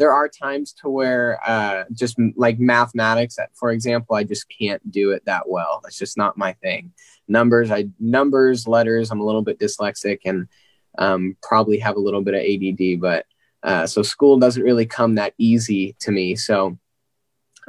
there 0.00 0.12
are 0.14 0.28
times 0.30 0.72
to 0.72 0.88
where 0.88 1.38
uh, 1.46 1.84
just 1.92 2.16
like 2.34 2.58
mathematics, 2.58 3.36
for 3.52 3.70
example, 3.70 4.16
I 4.16 4.24
just 4.24 4.46
can't 4.48 4.80
do 4.90 5.10
it 5.10 5.22
that 5.26 5.46
well. 5.46 5.80
That's 5.82 5.98
just 5.98 6.16
not 6.16 6.38
my 6.38 6.54
thing. 6.54 6.94
Numbers, 7.28 7.70
I 7.70 7.88
numbers, 8.00 8.66
letters. 8.66 9.10
I'm 9.10 9.20
a 9.20 9.26
little 9.26 9.42
bit 9.42 9.58
dyslexic 9.58 10.20
and 10.24 10.48
um, 10.96 11.36
probably 11.42 11.78
have 11.80 11.96
a 11.96 12.00
little 12.00 12.22
bit 12.22 12.32
of 12.32 12.40
ADD, 12.40 12.98
but 12.98 13.26
uh, 13.62 13.86
so 13.86 14.00
school 14.00 14.38
doesn't 14.38 14.62
really 14.62 14.86
come 14.86 15.16
that 15.16 15.34
easy 15.36 15.94
to 16.00 16.10
me. 16.10 16.34
So 16.34 16.78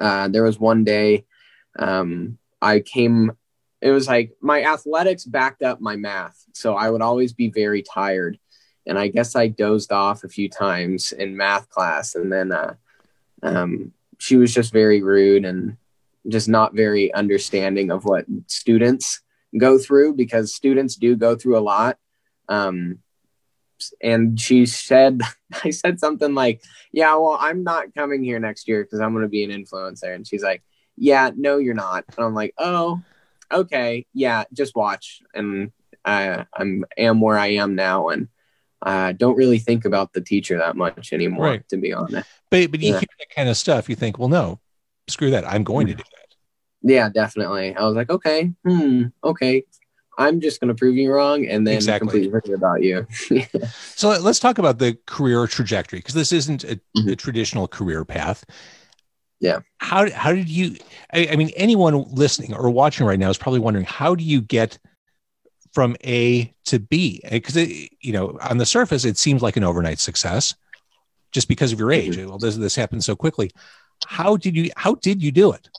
uh, 0.01 0.27
there 0.27 0.43
was 0.43 0.59
one 0.59 0.83
day 0.83 1.25
um, 1.79 2.37
I 2.61 2.79
came. 2.79 3.31
It 3.81 3.91
was 3.91 4.07
like 4.07 4.35
my 4.41 4.63
athletics 4.63 5.23
backed 5.23 5.63
up 5.63 5.79
my 5.81 5.95
math, 5.95 6.45
so 6.53 6.75
I 6.75 6.89
would 6.89 7.01
always 7.01 7.33
be 7.33 7.49
very 7.49 7.81
tired 7.81 8.37
and 8.85 8.97
I 8.97 9.07
guess 9.07 9.35
I 9.35 9.47
dozed 9.47 9.91
off 9.91 10.23
a 10.23 10.29
few 10.29 10.49
times 10.49 11.11
in 11.11 11.37
math 11.37 11.69
class, 11.69 12.15
and 12.15 12.31
then 12.31 12.51
uh, 12.51 12.75
um, 13.43 13.93
she 14.17 14.37
was 14.37 14.53
just 14.53 14.73
very 14.73 15.01
rude 15.01 15.45
and 15.45 15.77
just 16.27 16.49
not 16.49 16.73
very 16.73 17.13
understanding 17.13 17.91
of 17.91 18.05
what 18.05 18.25
students 18.47 19.21
go 19.57 19.77
through 19.77 20.13
because 20.15 20.53
students 20.53 20.95
do 20.95 21.15
go 21.15 21.35
through 21.35 21.57
a 21.57 21.61
lot. 21.61 21.97
Um, 22.49 22.99
and 24.01 24.39
she 24.39 24.65
said, 24.65 25.21
I 25.63 25.69
said 25.69 25.99
something 25.99 26.33
like, 26.33 26.61
"Yeah, 26.91 27.15
well, 27.15 27.37
I'm 27.39 27.63
not 27.63 27.93
coming 27.95 28.23
here 28.23 28.39
next 28.39 28.67
year 28.67 28.83
because 28.83 28.99
I'm 28.99 29.13
going 29.13 29.23
to 29.23 29.29
be 29.29 29.43
an 29.43 29.51
influencer." 29.51 30.13
And 30.13 30.27
she's 30.27 30.43
like, 30.43 30.63
"Yeah, 30.97 31.31
no, 31.35 31.57
you're 31.57 31.73
not." 31.73 32.05
And 32.15 32.25
I'm 32.25 32.33
like, 32.33 32.53
"Oh, 32.57 33.01
okay, 33.51 34.05
yeah, 34.13 34.43
just 34.53 34.75
watch." 34.75 35.21
And 35.33 35.71
I, 36.05 36.45
I'm 36.53 36.85
am 36.97 37.21
where 37.21 37.37
I 37.37 37.47
am 37.47 37.75
now, 37.75 38.09
and 38.09 38.27
I 38.81 39.11
don't 39.11 39.35
really 39.35 39.59
think 39.59 39.85
about 39.85 40.13
the 40.13 40.21
teacher 40.21 40.57
that 40.57 40.75
much 40.75 41.13
anymore, 41.13 41.45
right. 41.45 41.69
to 41.69 41.77
be 41.77 41.93
honest. 41.93 42.27
But 42.49 42.71
but 42.71 42.81
you 42.81 42.93
yeah. 42.93 42.99
hear 42.99 43.09
that 43.19 43.35
kind 43.35 43.49
of 43.49 43.57
stuff, 43.57 43.89
you 43.89 43.95
think, 43.95 44.17
well, 44.17 44.29
no, 44.29 44.59
screw 45.07 45.31
that. 45.31 45.47
I'm 45.47 45.63
going 45.63 45.87
to 45.87 45.93
do 45.93 46.03
that. 46.03 46.21
Yeah, 46.83 47.09
definitely. 47.09 47.75
I 47.75 47.85
was 47.85 47.95
like, 47.95 48.09
okay, 48.09 48.51
hmm, 48.65 49.05
okay. 49.23 49.63
I'm 50.17 50.41
just 50.41 50.59
going 50.59 50.69
to 50.69 50.75
prove 50.75 50.95
you 50.95 51.11
wrong 51.11 51.45
and 51.47 51.65
then 51.65 51.75
exactly. 51.75 52.07
completely 52.07 52.31
forget 52.31 52.55
about 52.55 52.83
you. 52.83 53.07
so 53.95 54.09
let's 54.09 54.39
talk 54.39 54.57
about 54.57 54.77
the 54.79 54.97
career 55.05 55.47
trajectory 55.47 55.99
because 55.99 56.13
this 56.13 56.31
isn't 56.31 56.63
a, 56.63 56.79
mm-hmm. 56.97 57.09
a, 57.09 57.15
traditional 57.15 57.67
career 57.67 58.03
path. 58.03 58.43
Yeah. 59.39 59.59
How 59.77 60.09
how 60.11 60.33
did 60.33 60.49
you? 60.49 60.75
I, 61.13 61.29
I 61.31 61.35
mean, 61.35 61.49
anyone 61.55 62.05
listening 62.11 62.53
or 62.53 62.69
watching 62.69 63.07
right 63.07 63.17
now 63.17 63.29
is 63.29 63.37
probably 63.37 63.59
wondering 63.59 63.85
how 63.85 64.13
do 64.13 64.23
you 64.23 64.41
get 64.41 64.77
from 65.73 65.95
A 66.03 66.53
to 66.65 66.79
B? 66.79 67.21
Because 67.29 67.57
you 67.57 68.13
know, 68.13 68.37
on 68.41 68.57
the 68.57 68.65
surface, 68.65 69.03
it 69.03 69.17
seems 69.17 69.41
like 69.41 69.57
an 69.57 69.63
overnight 69.63 69.99
success, 69.99 70.53
just 71.31 71.47
because 71.47 71.71
of 71.73 71.79
your 71.79 71.91
age. 71.91 72.17
Mm-hmm. 72.17 72.29
Well, 72.29 72.37
this 72.37 72.55
this 72.57 72.75
happened 72.75 73.03
so 73.03 73.15
quickly. 73.15 73.49
How 74.05 74.37
did 74.37 74.55
you? 74.55 74.69
How 74.77 74.95
did 74.95 75.23
you 75.23 75.31
do 75.31 75.53
it? 75.53 75.69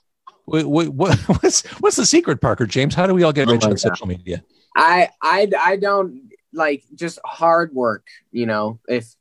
What, 0.45 0.65
what, 0.65 1.17
what's 1.27 1.65
what's 1.79 1.95
the 1.95 2.05
secret, 2.05 2.41
Parker 2.41 2.65
James? 2.65 2.95
How 2.95 3.07
do 3.07 3.13
we 3.13 3.23
all 3.23 3.33
get 3.33 3.47
oh 3.47 3.53
rich 3.53 3.63
on 3.63 3.77
social 3.77 4.07
media? 4.07 4.43
I 4.75 5.09
I 5.21 5.49
I 5.59 5.77
don't 5.77 6.31
like 6.51 6.83
just 6.95 7.19
hard 7.25 7.73
work. 7.73 8.07
You 8.31 8.45
know, 8.45 8.79
if 8.87 9.15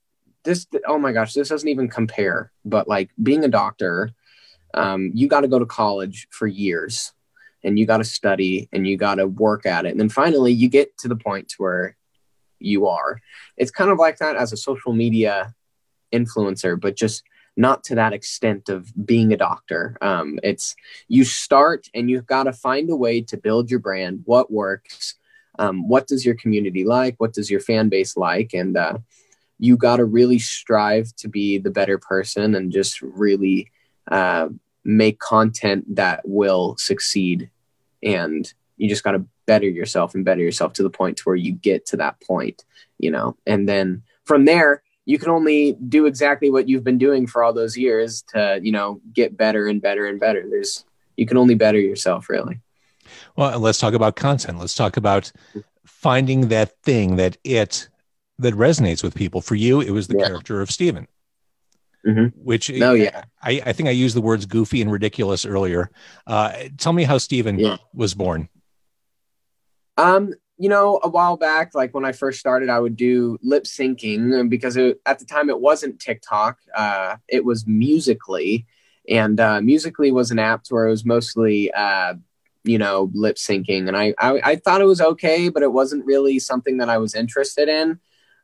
this 0.45 0.67
oh 0.87 0.99
my 0.99 1.13
gosh, 1.13 1.35
this 1.35 1.49
doesn't 1.49 1.69
even 1.69 1.89
compare. 1.89 2.53
But 2.65 2.89
like 2.89 3.11
being 3.23 3.45
a 3.45 3.49
doctor, 3.49 4.13
um, 4.75 5.11
you 5.15 5.29
got 5.29 5.43
to 5.43 5.49
go 5.49 5.59
to 5.59 5.67
college 5.67 6.29
for 6.31 6.47
years 6.47 7.13
and 7.65 7.79
you 7.79 7.87
got 7.87 7.99
to 7.99 8.05
study 8.05 8.69
and 8.73 8.87
you 8.87 8.97
got 8.97 9.17
to 9.17 9.27
work 9.27 9.67
at 9.67 9.87
it. 9.87 9.91
And 9.91 10.01
then 10.01 10.09
finally, 10.09 10.53
you 10.53 10.69
get 10.69 10.97
to 10.99 11.09
the 11.09 11.17
point 11.17 11.55
where 11.59 11.97
you 12.59 12.87
are. 12.87 13.21
It's 13.57 13.71
kind 13.71 13.91
of 13.91 13.99
like 13.99 14.19
that 14.19 14.37
as 14.37 14.53
a 14.53 14.57
social 14.57 14.93
media 14.93 15.55
influencer, 16.13 16.81
but 16.81 16.97
just 16.97 17.23
not 17.57 17.85
to 17.85 17.95
that 17.95 18.13
extent 18.13 18.69
of 18.69 18.93
being 19.07 19.33
a 19.33 19.37
doctor. 19.37 19.97
Um, 20.01 20.39
it's 20.43 20.75
you 21.09 21.25
start 21.25 21.89
and 21.95 22.11
you've 22.11 22.27
got 22.27 22.45
to 22.45 22.53
find 22.53 22.89
a 22.91 22.97
way 22.97 23.21
to 23.23 23.37
build 23.37 23.71
your 23.71 23.81
brand. 23.81 24.23
What 24.25 24.51
works? 24.51 25.17
Um, 25.59 25.89
what 25.89 26.07
does 26.07 26.25
your 26.25 26.35
community 26.35 26.85
like? 26.85 27.17
What 27.19 27.35
does 27.35 27.51
your 27.51 27.61
fan 27.61 27.89
base 27.89 28.17
like? 28.17 28.55
And 28.55 28.77
uh, 28.77 28.99
you 29.59 29.77
got 29.77 29.97
to 29.97 30.05
really 30.05 30.39
strive 30.39 31.15
to 31.17 31.29
be 31.29 31.59
the 31.59 31.71
better 31.71 31.99
person 31.99 32.55
and 32.55 32.73
just 32.73 33.03
really 33.03 33.71
uh, 34.11 34.49
make 34.85 35.19
content 35.21 35.95
that 35.95 36.21
will 36.25 36.77
succeed 36.79 37.51
and 38.03 38.53
you 38.77 38.89
just 38.89 39.05
got 39.05 39.13
to 39.13 39.25
better 39.47 39.69
yourself 39.69 40.15
and 40.15 40.25
better 40.25 40.41
yourself 40.41 40.73
to 40.73 40.83
the 40.83 40.91
point 40.91 41.17
to 41.17 41.23
where 41.25 41.37
you 41.37 41.53
get 41.53 41.87
to 41.87 41.97
that 41.97 42.21
point 42.21 42.65
you 42.99 43.11
know 43.11 43.37
and 43.47 43.69
then 43.69 44.03
from 44.25 44.45
there 44.45 44.82
you 45.05 45.19
can 45.19 45.31
only 45.31 45.73
do 45.89 46.07
exactly 46.07 46.51
what 46.51 46.69
you've 46.69 46.85
been 46.85 46.99
doing 46.99 47.27
for 47.27 47.43
all 47.43 47.53
those 47.53 47.77
years 47.77 48.23
to 48.29 48.61
you 48.63 48.73
know 48.73 49.01
get 49.13 49.37
better 49.37 49.67
and 49.67 49.81
better 49.83 50.07
and 50.07 50.19
better. 50.21 50.45
There's 50.49 50.85
you 51.17 51.27
can 51.27 51.37
only 51.37 51.55
better 51.55 51.79
yourself 51.81 52.29
really. 52.29 52.61
Well 53.37 53.59
let's 53.59 53.79
talk 53.79 53.95
about 53.95 54.17
content. 54.17 54.59
Let's 54.59 54.75
talk 54.75 54.97
about 54.97 55.33
finding 55.85 56.49
that 56.49 56.81
thing 56.83 57.17
that 57.17 57.37
it 57.45 57.89
that 58.39 58.55
resonates 58.55 59.03
with 59.03 59.15
people. 59.15 59.41
For 59.41 59.55
you 59.55 59.81
it 59.81 59.91
was 59.91 60.09
the 60.09 60.19
Yeah. 60.19 60.27
character 60.27 60.61
of 60.61 60.71
steven. 60.71 61.07
Mhm. 62.05 62.33
which 62.35 62.69
no 62.69 62.95
yeah. 62.95 63.23
I, 63.41 63.63
I 63.65 63.73
think 63.73 63.89
i 63.89 63.93
used 63.93 64.17
the 64.17 64.21
words 64.21 64.45
goofy 64.45 64.83
and 64.83 64.91
ridiculous 64.91 65.47
earlier. 65.47 65.89
Uh, 66.27 66.53
tell 66.77 66.93
me 66.93 67.05
how 67.05 67.17
steven 67.19 67.61
Yeah. 67.61 67.77
was 67.95 68.13
born. 68.15 68.49
Um, 69.97 70.35
you 70.63 70.69
know, 70.69 71.01
a 71.03 71.09
while 71.09 71.37
back, 71.37 71.75
like 71.75 71.93
when 71.93 72.05
I 72.05 72.13
first 72.13 72.39
started, 72.39 72.69
I 72.69 72.79
would 72.79 72.95
do 72.95 73.37
lip 73.43 73.65
syncing 73.65 74.49
because 74.49 74.77
it, 74.77 75.01
at 75.07 75.19
the 75.19 75.25
time 75.25 75.51
it 75.51 75.59
wasn't 75.59 75.99
TikTok. 75.99 76.57
Uh, 76.73 77.17
it 77.27 77.45
was 77.45 77.67
Musical.ly, 77.67 78.65
and 79.09 79.41
uh, 79.41 79.61
Musical.ly 79.61 80.13
was 80.13 80.31
an 80.31 80.39
app 80.39 80.65
where 80.69 80.87
it 80.87 80.91
was 80.91 81.05
mostly, 81.05 81.73
uh, 81.73 82.15
you 82.63 82.79
know, 82.79 83.11
lip 83.13 83.39
syncing, 83.39 83.89
and 83.89 83.97
I, 83.97 84.15
I 84.19 84.41
I 84.45 84.55
thought 84.55 84.81
it 84.81 84.85
was 84.85 85.01
okay, 85.01 85.49
but 85.49 85.65
it 85.65 85.73
wasn't 85.73 86.07
really 86.07 86.39
something 86.39 86.77
that 86.77 86.89
I 86.89 86.99
was 86.99 87.17
interested 87.17 87.69
in. 87.69 87.99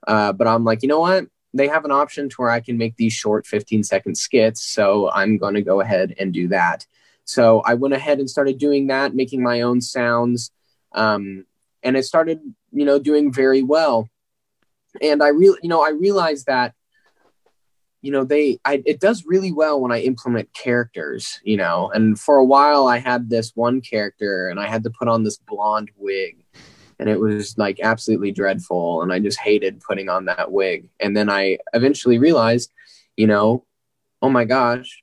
Uh, 0.04 0.32
but 0.32 0.48
I'm 0.48 0.64
like, 0.64 0.82
you 0.82 0.88
know 0.88 0.98
what? 0.98 1.26
They 1.54 1.68
have 1.68 1.84
an 1.84 1.92
option 1.92 2.28
to 2.28 2.34
where 2.38 2.50
I 2.50 2.58
can 2.58 2.76
make 2.78 2.96
these 2.96 3.12
short 3.12 3.46
15 3.46 3.84
second 3.84 4.16
skits, 4.16 4.64
so 4.64 5.08
I'm 5.12 5.38
going 5.38 5.54
to 5.54 5.62
go 5.62 5.80
ahead 5.80 6.16
and 6.18 6.34
do 6.34 6.48
that. 6.48 6.84
So 7.26 7.60
I 7.60 7.74
went 7.74 7.94
ahead 7.94 8.18
and 8.18 8.28
started 8.28 8.58
doing 8.58 8.88
that, 8.88 9.14
making 9.14 9.40
my 9.40 9.60
own 9.60 9.80
sounds 9.80 10.50
um, 10.90 11.44
and 11.82 11.96
it 11.96 12.04
started 12.04 12.40
you 12.72 12.84
know 12.84 12.98
doing 12.98 13.32
very 13.32 13.62
well. 13.62 14.08
And 15.02 15.22
i 15.22 15.28
really 15.28 15.58
you 15.62 15.68
know 15.68 15.82
i 15.82 15.90
realized 15.90 16.46
that 16.46 16.74
you 18.00 18.12
know 18.12 18.24
they 18.24 18.58
I, 18.64 18.82
it 18.86 19.00
does 19.00 19.24
really 19.26 19.52
well 19.52 19.80
when 19.80 19.92
i 19.92 20.00
implement 20.00 20.52
characters 20.54 21.40
you 21.42 21.56
know 21.56 21.90
and 21.92 22.18
for 22.18 22.36
a 22.36 22.44
while 22.44 22.86
i 22.86 22.98
had 22.98 23.28
this 23.28 23.52
one 23.54 23.80
character 23.80 24.48
and 24.48 24.60
i 24.60 24.66
had 24.66 24.84
to 24.84 24.90
put 24.90 25.08
on 25.08 25.24
this 25.24 25.38
blonde 25.38 25.90
wig 25.96 26.44
and 26.98 27.08
it 27.08 27.20
was 27.20 27.56
like 27.58 27.80
absolutely 27.80 28.32
dreadful 28.32 29.02
and 29.02 29.12
i 29.12 29.18
just 29.18 29.38
hated 29.40 29.80
putting 29.80 30.08
on 30.08 30.24
that 30.26 30.50
wig. 30.50 30.88
And 31.00 31.16
then 31.16 31.28
i 31.28 31.58
eventually 31.72 32.18
realized 32.18 32.72
you 33.16 33.26
know 33.26 33.64
oh 34.22 34.30
my 34.30 34.44
gosh 34.44 35.02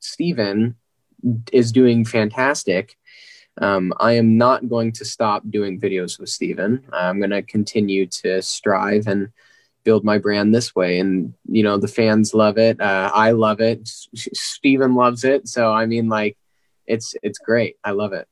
steven 0.00 0.76
is 1.52 1.72
doing 1.72 2.04
fantastic 2.04 2.96
um, 3.58 3.92
I 4.00 4.12
am 4.12 4.38
not 4.38 4.68
going 4.68 4.92
to 4.92 5.04
stop 5.04 5.42
doing 5.50 5.80
videos 5.80 6.18
with 6.18 6.28
Steven. 6.28 6.84
I'm 6.92 7.18
going 7.18 7.30
to 7.30 7.42
continue 7.42 8.06
to 8.06 8.40
strive 8.42 9.06
and 9.06 9.28
build 9.84 10.04
my 10.04 10.18
brand 10.18 10.54
this 10.54 10.74
way. 10.74 10.98
And, 10.98 11.34
you 11.46 11.62
know, 11.62 11.76
the 11.78 11.88
fans 11.88 12.34
love 12.34 12.58
it. 12.58 12.80
Uh, 12.80 13.10
I 13.14 13.32
love 13.32 13.60
it. 13.60 13.80
S- 13.82 14.08
Steven 14.34 14.94
loves 14.94 15.24
it. 15.24 15.48
So, 15.48 15.72
I 15.72 15.86
mean, 15.86 16.08
like, 16.08 16.36
it's, 16.86 17.14
it's 17.22 17.38
great. 17.38 17.76
I 17.84 17.92
love 17.92 18.12
it. 18.12 18.26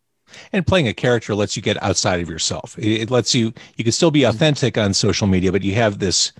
and 0.53 0.67
playing 0.67 0.89
a 0.89 0.95
character 0.95 1.35
lets 1.35 1.57
you 1.57 1.63
get 1.63 1.83
outside 1.83 2.21
of 2.21 2.29
yourself 2.29 2.79
it, 2.79 3.01
it 3.03 3.11
lets 3.11 3.35
you 3.35 3.51
you 3.77 3.85
can 3.85 3.93
still 3.93 4.11
be 4.11 4.25
authentic 4.25 4.77
on 4.77 4.93
social 4.93 5.27
media 5.27 5.51
but 5.51 5.63
you 5.63 5.75
have 5.75 5.99
this 6.01 6.33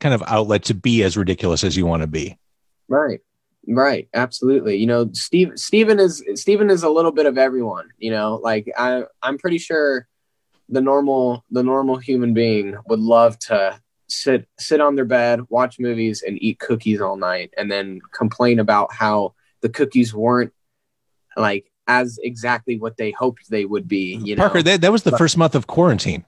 kind 0.00 0.14
of 0.14 0.22
outlet 0.26 0.62
to 0.64 0.72
be 0.72 1.02
as 1.02 1.18
ridiculous 1.18 1.62
as 1.62 1.76
you 1.76 1.84
want 1.84 2.00
to 2.02 2.06
be 2.06 2.38
Right. 2.88 3.20
Right. 3.68 4.08
Absolutely. 4.14 4.76
You 4.76 4.86
know, 4.86 5.10
Steve, 5.12 5.52
Steven 5.56 5.98
is, 5.98 6.22
Steven 6.34 6.70
is 6.70 6.82
a 6.84 6.88
little 6.88 7.12
bit 7.12 7.26
of 7.26 7.36
everyone, 7.38 7.88
you 7.98 8.10
know, 8.10 8.36
like 8.36 8.70
I, 8.78 9.04
I'm 9.22 9.38
pretty 9.38 9.58
sure 9.58 10.06
the 10.68 10.80
normal, 10.80 11.44
the 11.50 11.62
normal 11.62 11.96
human 11.96 12.32
being 12.32 12.76
would 12.88 13.00
love 13.00 13.38
to 13.40 13.80
sit, 14.08 14.46
sit 14.58 14.80
on 14.80 14.94
their 14.94 15.04
bed, 15.04 15.40
watch 15.48 15.78
movies 15.80 16.22
and 16.26 16.40
eat 16.40 16.58
cookies 16.60 17.00
all 17.00 17.16
night 17.16 17.52
and 17.56 17.70
then 17.70 18.00
complain 18.12 18.60
about 18.60 18.92
how 18.92 19.34
the 19.62 19.68
cookies 19.68 20.14
weren't 20.14 20.52
like 21.36 21.70
as 21.88 22.18
exactly 22.22 22.78
what 22.78 22.96
they 22.96 23.10
hoped 23.10 23.48
they 23.50 23.64
would 23.64 23.86
be, 23.88 24.14
you 24.16 24.36
know? 24.36 24.42
parker 24.42 24.62
that, 24.62 24.80
that 24.80 24.92
was 24.92 25.02
the 25.02 25.10
But- 25.12 25.18
first 25.18 25.36
month 25.36 25.54
of 25.54 25.66
quarantine 25.66 26.24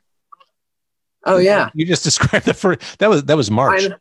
oh 1.25 1.39
yeah. 1.39 1.69
you 1.75 1.85
just 1.85 2.05
described 2.11 2.47
the 2.47 2.55
first 2.55 2.81
that 2.99 3.09
was 3.11 3.25
that 3.25 3.37
was 3.37 3.51
march 3.51 3.85
I- 3.85 3.95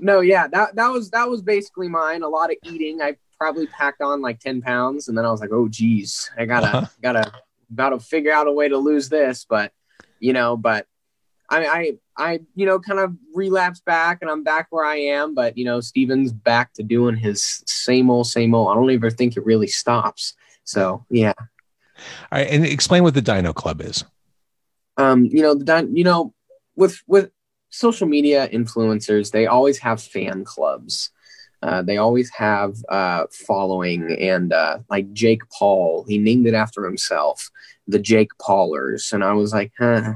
no, 0.00 0.20
yeah, 0.20 0.48
that 0.48 0.76
that 0.76 0.88
was 0.88 1.10
that 1.10 1.28
was 1.28 1.42
basically 1.42 1.88
mine. 1.88 2.22
A 2.22 2.28
lot 2.28 2.50
of 2.50 2.56
eating. 2.64 3.00
I 3.00 3.16
probably 3.38 3.66
packed 3.66 4.00
on 4.02 4.20
like 4.20 4.40
ten 4.40 4.60
pounds, 4.62 5.08
and 5.08 5.16
then 5.16 5.24
I 5.24 5.30
was 5.30 5.40
like, 5.40 5.52
oh 5.52 5.68
geez, 5.68 6.30
I 6.36 6.44
gotta 6.46 6.66
Uh-huh. 6.66 6.86
gotta 7.02 7.32
gotta 7.74 8.00
figure 8.00 8.32
out 8.32 8.46
a 8.46 8.52
way 8.52 8.68
to 8.68 8.76
lose 8.78 9.08
this. 9.08 9.46
But 9.48 9.72
you 10.18 10.32
know, 10.32 10.56
but 10.56 10.86
I 11.48 11.66
I 11.66 11.92
I 12.16 12.40
you 12.54 12.66
know 12.66 12.78
kind 12.78 13.00
of 13.00 13.14
relapsed 13.34 13.84
back, 13.84 14.18
and 14.20 14.30
I'm 14.30 14.42
back 14.44 14.68
where 14.70 14.84
I 14.84 14.96
am. 14.96 15.34
But 15.34 15.56
you 15.56 15.64
know, 15.64 15.80
Steven's 15.80 16.32
back 16.32 16.72
to 16.74 16.82
doing 16.82 17.16
his 17.16 17.62
same 17.66 18.10
old 18.10 18.26
same 18.26 18.54
old. 18.54 18.68
I 18.70 18.74
don't 18.74 18.90
even 18.90 19.10
think 19.10 19.36
it 19.36 19.44
really 19.44 19.66
stops. 19.68 20.34
So 20.64 21.04
yeah, 21.10 21.34
all 21.38 21.46
right 22.32 22.46
and 22.48 22.64
explain 22.64 23.02
what 23.02 23.14
the 23.14 23.22
dino 23.22 23.52
club 23.52 23.80
is 23.80 24.04
um, 24.96 25.24
you 25.24 25.40
know, 25.40 25.54
the 25.54 25.88
you 25.92 26.04
know, 26.04 26.34
with 26.76 27.02
with 27.06 27.30
social 27.70 28.06
media 28.06 28.48
influencers, 28.48 29.30
they 29.30 29.46
always 29.46 29.78
have 29.78 30.02
fan 30.02 30.44
clubs. 30.44 31.10
Uh, 31.62 31.82
they 31.82 31.98
always 31.98 32.30
have 32.30 32.76
uh, 32.88 33.26
following, 33.30 34.16
and 34.18 34.52
uh, 34.52 34.78
like 34.88 35.12
Jake 35.12 35.42
Paul, 35.50 36.04
he 36.08 36.16
named 36.16 36.46
it 36.46 36.54
after 36.54 36.84
himself, 36.84 37.50
the 37.86 37.98
Jake 37.98 38.30
Paulers, 38.40 39.12
and 39.12 39.22
I 39.22 39.32
was 39.34 39.52
like, 39.52 39.72
huh, 39.78 40.14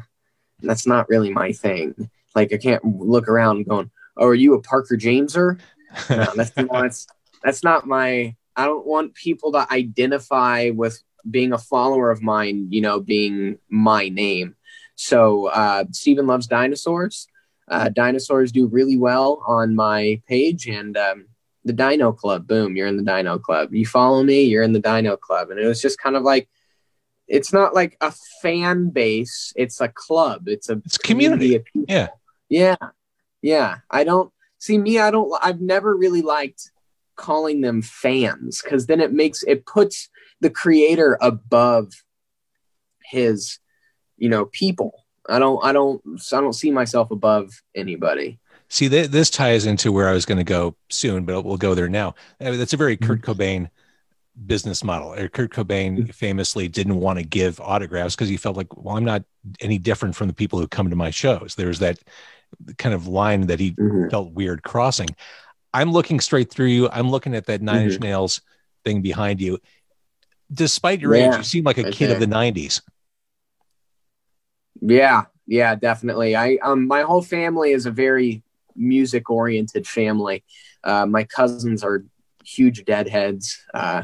that's 0.63 0.87
not 0.87 1.09
really 1.11 1.31
my 1.31 1.53
thing. 1.53 2.11
Like, 2.35 2.53
I 2.55 2.57
can't 2.57 2.83
look 2.85 3.29
around 3.29 3.67
going, 3.69 3.91
"Oh, 4.17 4.29
are 4.29 4.35
you 4.35 4.55
a 4.55 4.63
Parker 4.63 4.97
Jameser?" 4.97 5.59
no, 6.11 6.33
that's 6.37 6.57
not 6.57 6.69
that's, 6.71 7.07
that's 7.43 7.65
not 7.65 7.87
my 7.87 8.35
i 8.57 8.65
don't 8.65 8.87
want 8.87 9.15
people 9.15 9.53
to 9.53 9.67
identify 9.73 10.71
with 10.71 11.03
being 11.31 11.53
a 11.53 11.59
follower 11.59 12.11
of 12.11 12.23
mine 12.23 12.67
you 12.71 12.81
know 12.81 13.01
being 13.01 13.59
my 13.69 14.09
name 14.09 14.55
so 14.97 15.47
uh 15.47 15.85
Steven 15.93 16.27
loves 16.27 16.47
dinosaurs 16.47 17.27
uh 17.68 17.88
dinosaurs 17.88 18.52
do 18.52 18.66
really 18.66 18.99
well 18.99 19.42
on 19.47 19.75
my 19.75 20.21
page 20.28 20.66
and 20.66 20.97
um 20.97 21.26
the 21.64 21.73
dino 21.73 22.12
club. 22.12 22.47
Boom 22.47 22.76
you're 22.76 22.87
in 22.88 22.97
the 22.97 23.02
dino 23.02 23.38
club. 23.38 23.73
You 23.75 23.87
follow 23.87 24.23
me 24.23 24.42
you're 24.44 24.62
in 24.62 24.73
the 24.73 24.80
dino 24.80 25.16
club. 25.16 25.50
And 25.50 25.59
it 25.59 25.66
was 25.66 25.80
just 25.80 25.99
kind 25.99 26.16
of 26.16 26.23
like 26.23 26.49
it's 27.26 27.52
not 27.52 27.75
like 27.75 27.97
a 28.02 28.12
fan 28.42 28.90
base. 28.90 29.52
It's 29.56 29.80
a 29.80 29.88
club. 29.88 30.47
It's 30.47 30.68
a 30.68 30.80
It's 30.85 30.99
community. 30.99 31.56
of 31.56 31.64
people. 31.64 31.87
Yeah. 31.88 32.09
yeah. 32.49 32.76
Yeah. 33.40 33.78
I 33.90 34.04
don't 34.04 34.30
see 34.59 34.78
me 34.78 34.99
i 34.99 35.11
don't 35.11 35.30
i've 35.42 35.61
never 35.61 35.94
really 35.94 36.23
liked 36.23 36.71
calling 37.16 37.61
them 37.61 37.83
fans 37.83 38.62
because 38.62 38.87
then 38.87 38.99
it 38.99 39.12
makes 39.12 39.42
it 39.42 39.66
puts 39.66 40.09
the 40.40 40.49
creator 40.49 41.18
above 41.21 41.92
his 43.04 43.59
you 44.16 44.28
know 44.28 44.47
people 44.47 45.04
i 45.28 45.38
don't 45.38 45.64
i 45.64 45.73
don't 45.73 46.02
i 46.33 46.40
don't 46.40 46.52
see 46.52 46.71
myself 46.71 47.11
above 47.11 47.62
anybody 47.75 48.38
See, 48.69 48.88
th- 48.88 49.11
this 49.11 49.28
ties 49.31 49.66
into 49.66 49.93
where 49.93 50.09
I 50.09 50.12
was 50.12 50.25
going 50.25 50.38
to 50.38 50.43
go 50.45 50.75
soon, 50.88 51.26
but 51.26 51.43
we'll 51.43 51.59
go 51.59 51.75
there 51.75 51.88
now. 51.88 52.14
I 52.40 52.45
mean, 52.50 52.59
that's 52.59 52.73
a 52.73 52.78
very 52.78 52.97
Kurt 52.97 53.21
Cobain 53.21 53.69
business 54.47 54.83
model. 54.83 55.11
Uh, 55.12 55.28
Kurt 55.28 55.52
Cobain 55.52 56.12
famously 56.12 56.66
didn't 56.66 56.97
want 56.97 57.19
to 57.19 57.25
give 57.25 57.61
autographs 57.61 58.16
because 58.16 58.31
he 58.31 58.38
felt 58.38 58.57
like, 58.57 58.75
well, 58.76 58.97
I'm 58.97 59.04
not 59.04 59.23
any 59.61 59.78
different 59.78 60.16
from 60.16 60.26
the 60.28 60.33
people 60.35 60.59
who 60.59 60.66
come 60.66 60.88
to 60.90 60.97
my 60.97 61.11
shows. 61.11 61.54
There's 61.54 61.78
that 61.81 61.99
kind 62.78 62.95
of 62.95 63.07
line 63.07 63.47
that 63.49 63.61
he 63.61 63.73
Mhm. 63.73 64.11
felt 64.11 64.33
weird 64.33 64.62
crossing. 64.64 65.11
I'm 65.73 65.93
looking 65.93 66.19
straight 66.19 66.50
through 66.50 66.69
you. 66.69 66.88
I'm 66.88 67.11
looking 67.11 67.35
at 67.35 67.47
that 67.47 67.62
9 67.62 67.83
Inch 67.83 68.00
Nails 68.00 68.40
thing 68.85 69.02
behind 69.02 69.40
you. 69.43 69.59
Despite 70.52 71.00
your 71.00 71.14
age, 71.14 71.37
you 71.37 71.45
seem 71.45 71.64
like 71.64 71.78
a 71.78 71.85
right 71.85 71.93
kid 71.93 72.11
of 72.11 72.19
the 72.19 72.26
90s. 72.26 72.81
Yeah 74.87 75.25
yeah 75.47 75.75
definitely. 75.75 76.37
I 76.37 76.57
um 76.62 76.87
my 76.87 77.03
whole 77.03 77.23
family 77.23 77.73
is 77.73 77.87
a 77.87 77.91
very 77.91 78.43
music 78.76 79.31
oriented 79.31 79.87
family. 79.87 80.45
Uh 80.83 81.07
my 81.07 81.25
cousins 81.25 81.83
are 81.83 82.05
huge 82.45 82.85
deadheads. 82.85 83.59
Uh 83.73 84.03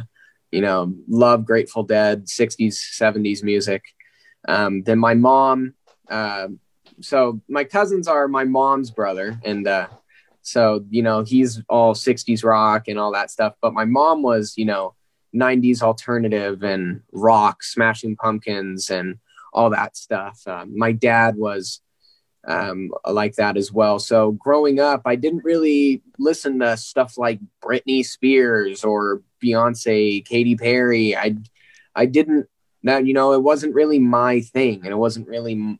you 0.50 0.60
know 0.60 0.92
love 1.08 1.44
grateful 1.44 1.82
dead 1.82 2.26
60s 2.26 2.74
70s 3.00 3.42
music. 3.42 3.82
Um 4.48 4.82
then 4.82 4.98
my 4.98 5.14
mom 5.14 5.74
uh, 6.10 6.48
so 7.00 7.40
my 7.48 7.64
cousins 7.64 8.08
are 8.08 8.26
my 8.28 8.44
mom's 8.44 8.90
brother 8.90 9.38
and 9.44 9.66
uh 9.68 9.86
so 10.42 10.84
you 10.90 11.02
know 11.02 11.22
he's 11.22 11.62
all 11.68 11.94
60s 11.94 12.42
rock 12.44 12.88
and 12.88 12.98
all 12.98 13.12
that 13.12 13.30
stuff 13.30 13.54
but 13.62 13.72
my 13.72 13.84
mom 13.84 14.22
was 14.22 14.54
you 14.56 14.64
know 14.64 14.94
90s 15.34 15.82
alternative 15.82 16.62
and 16.62 17.02
rock 17.12 17.62
smashing 17.62 18.16
pumpkins 18.16 18.90
and 18.90 19.18
all 19.52 19.70
that 19.70 19.96
stuff. 19.96 20.40
Um, 20.46 20.76
my 20.76 20.92
dad 20.92 21.36
was 21.36 21.80
um, 22.46 22.90
like 23.08 23.34
that 23.36 23.56
as 23.56 23.72
well. 23.72 23.98
So 23.98 24.32
growing 24.32 24.80
up, 24.80 25.02
I 25.04 25.16
didn't 25.16 25.44
really 25.44 26.02
listen 26.18 26.60
to 26.60 26.76
stuff 26.76 27.18
like 27.18 27.40
Britney 27.62 28.04
Spears 28.04 28.84
or 28.84 29.22
Beyonce, 29.42 30.24
Katy 30.24 30.56
Perry. 30.56 31.16
I 31.16 31.36
I 31.94 32.06
didn't 32.06 32.46
that 32.84 33.06
you 33.06 33.12
know 33.12 33.32
it 33.32 33.42
wasn't 33.42 33.74
really 33.74 33.98
my 33.98 34.40
thing, 34.40 34.80
and 34.84 34.92
it 34.92 34.96
wasn't 34.96 35.28
really 35.28 35.78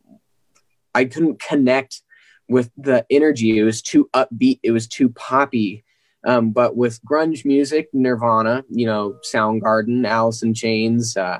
I 0.94 1.04
couldn't 1.04 1.40
connect 1.40 2.02
with 2.48 2.70
the 2.76 3.06
energy. 3.10 3.58
It 3.58 3.64
was 3.64 3.80
too 3.80 4.10
upbeat. 4.14 4.60
It 4.62 4.72
was 4.72 4.86
too 4.86 5.08
poppy. 5.10 5.84
Um, 6.26 6.50
but 6.50 6.76
with 6.76 7.02
grunge 7.04 7.46
music, 7.46 7.88
Nirvana, 7.94 8.64
you 8.68 8.84
know, 8.84 9.16
Soundgarden, 9.32 10.06
Alice 10.06 10.42
in 10.42 10.52
Chains, 10.52 11.16
uh, 11.16 11.38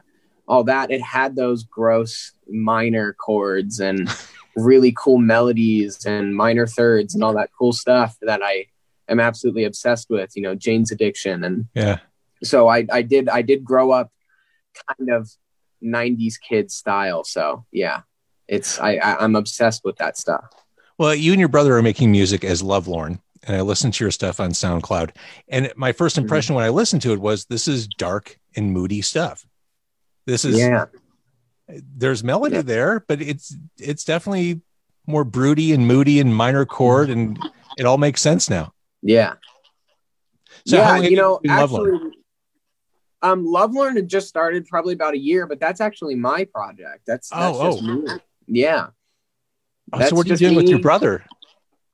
all 0.51 0.65
that, 0.65 0.91
it 0.91 1.01
had 1.01 1.37
those 1.37 1.63
gross 1.65 2.33
minor 2.49 3.13
chords 3.15 3.79
and 3.81 4.09
really 4.57 4.93
cool 4.99 5.19
melodies 5.19 6.05
and 6.05 6.35
minor 6.37 6.67
thirds 6.67 7.15
and 7.15 7.23
all 7.23 7.33
that 7.35 7.51
cool 7.57 7.73
stuff 7.73 8.17
that 8.23 8.41
I 8.43 8.67
am 9.09 9.21
absolutely 9.21 9.65
obsessed 9.65 10.11
with. 10.11 10.31
You 10.35 10.43
know, 10.43 10.55
Jane's 10.57 10.91
Addiction, 10.91 11.45
and 11.45 11.67
Yeah. 11.75 11.99
so 12.43 12.69
I, 12.69 12.85
I 12.91 13.03
did 13.03 13.29
I 13.29 13.43
did 13.43 13.65
grow 13.65 13.93
up 13.93 14.11
kind 14.89 15.11
of 15.11 15.31
90s 15.83 16.35
kid 16.47 16.71
style. 16.71 17.23
So 17.25 17.65
yeah, 17.71 18.01
it's 18.49 18.79
I, 18.81 18.97
I 18.97 19.23
I'm 19.25 19.37
obsessed 19.37 19.83
with 19.85 19.97
that 19.99 20.19
stuff. 20.19 20.45
Well, 20.99 21.15
you 21.15 21.33
and 21.33 21.41
your 21.41 21.49
brother 21.49 21.77
are 21.77 21.83
making 21.83 22.11
music 22.11 22.45
as 22.45 22.61
Lovelorn, 22.63 23.21
and 23.47 23.57
I 23.57 23.61
listened 23.63 23.95
to 23.95 24.05
your 24.05 24.11
stuff 24.11 24.41
on 24.41 24.51
SoundCloud. 24.51 25.11
And 25.49 25.73
my 25.77 25.93
first 25.93 26.17
Mm-hmm. 26.17 26.25
impression 26.25 26.55
when 26.57 26.65
I 26.65 26.69
listened 26.71 27.03
to 27.03 27.13
it 27.13 27.21
was 27.21 27.45
this 27.47 27.69
is 27.69 27.87
dark 27.87 28.39
and 28.57 28.73
moody 28.73 29.01
stuff. 29.01 29.47
This 30.27 30.45
is 30.45 30.59
yeah. 30.59 30.87
there's 31.69 32.23
melody 32.23 32.57
Yeah. 32.57 32.63
there, 32.63 33.05
but 33.07 33.21
it's 33.21 33.57
it's 33.79 34.05
definitely 34.05 34.61
more 35.07 35.25
broody 35.25 35.73
and 35.73 35.87
moody 35.87 36.21
and 36.21 36.35
minor 36.35 36.65
chord, 36.65 37.11
and 37.11 37.39
it 37.79 37.85
all 37.87 37.99
makes 37.99 38.21
sense 38.23 38.49
now. 38.51 38.73
Yeah. 39.03 39.35
So 40.67 40.77
yeah, 40.77 40.99
you 40.99 41.17
know, 41.17 41.41
Lovelorn? 41.45 41.95
actually, 41.95 42.13
um, 43.23 43.47
Lovelorn 43.47 43.97
had 43.97 44.09
just 44.09 44.29
started 44.29 44.67
probably 44.67 44.95
about 44.95 45.15
a 45.15 45.19
year, 45.19 45.47
but 45.47 45.59
that's 45.59 45.81
actually 45.81 46.15
my 46.15 46.45
project. 46.45 47.03
That's, 47.07 47.29
that's 47.29 47.57
Oh, 47.59 47.71
just 47.73 47.83
oh. 47.83 47.87
me. 47.87 48.21
Yeah. 48.47 48.89
Oh, 49.93 49.99
that's 49.99 50.11
so 50.11 50.17
what 50.17 50.27
are 50.27 50.31
you 50.31 50.37
doing 50.37 50.55
with 50.55 50.69
your 50.69 50.79
brother? 50.81 51.25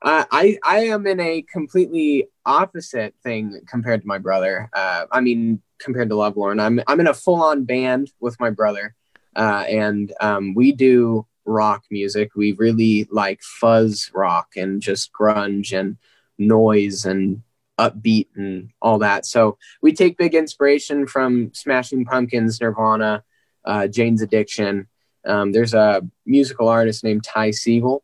I 0.03 0.57
I 0.63 0.79
am 0.85 1.07
in 1.07 1.19
a 1.19 1.41
completely 1.41 2.27
opposite 2.45 3.15
thing 3.23 3.61
compared 3.67 4.01
to 4.01 4.07
my 4.07 4.17
brother. 4.17 4.69
Uh, 4.73 5.05
I 5.11 5.21
mean, 5.21 5.61
compared 5.79 6.09
to 6.09 6.15
Lovelorn, 6.15 6.61
I'm 6.61 6.81
I'm 6.87 6.99
in 6.99 7.07
a 7.07 7.13
full 7.13 7.41
on 7.41 7.63
band 7.65 8.11
with 8.19 8.39
my 8.39 8.49
brother, 8.49 8.95
uh, 9.35 9.63
and 9.67 10.13
um, 10.21 10.53
we 10.53 10.71
do 10.71 11.25
rock 11.45 11.83
music. 11.89 12.31
We 12.35 12.51
really 12.53 13.07
like 13.11 13.41
fuzz 13.41 14.11
rock 14.13 14.49
and 14.55 14.81
just 14.81 15.11
grunge 15.13 15.77
and 15.77 15.97
noise 16.37 17.05
and 17.05 17.41
upbeat 17.79 18.27
and 18.35 18.69
all 18.81 18.99
that. 18.99 19.25
So 19.25 19.57
we 19.81 19.93
take 19.93 20.17
big 20.17 20.35
inspiration 20.35 21.07
from 21.07 21.53
Smashing 21.53 22.05
Pumpkins, 22.05 22.59
Nirvana, 22.59 23.23
uh, 23.65 23.87
Jane's 23.87 24.21
Addiction. 24.21 24.87
Um, 25.25 25.51
there's 25.51 25.73
a 25.73 26.01
musical 26.25 26.67
artist 26.67 27.03
named 27.03 27.23
Ty 27.23 27.49
Segall 27.49 28.01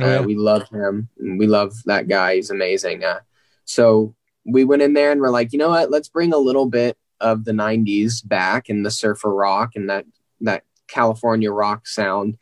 Oh, 0.00 0.06
yeah. 0.06 0.18
uh, 0.18 0.22
we 0.22 0.34
love 0.34 0.68
him. 0.68 1.08
We 1.18 1.46
love 1.46 1.74
that 1.86 2.08
guy. 2.08 2.36
He's 2.36 2.50
amazing. 2.50 3.04
Uh, 3.04 3.20
so 3.64 4.14
we 4.44 4.64
went 4.64 4.82
in 4.82 4.92
there 4.92 5.12
and 5.12 5.20
we're 5.20 5.30
like, 5.30 5.52
you 5.52 5.58
know 5.58 5.70
what? 5.70 5.90
Let's 5.90 6.08
bring 6.08 6.32
a 6.32 6.38
little 6.38 6.66
bit 6.66 6.98
of 7.20 7.44
the 7.44 7.52
'90s 7.52 8.26
back 8.26 8.68
and 8.68 8.84
the 8.84 8.90
surfer 8.90 9.32
rock 9.32 9.72
and 9.76 9.88
that 9.88 10.04
that 10.40 10.64
California 10.88 11.50
rock 11.50 11.86
sound 11.86 12.36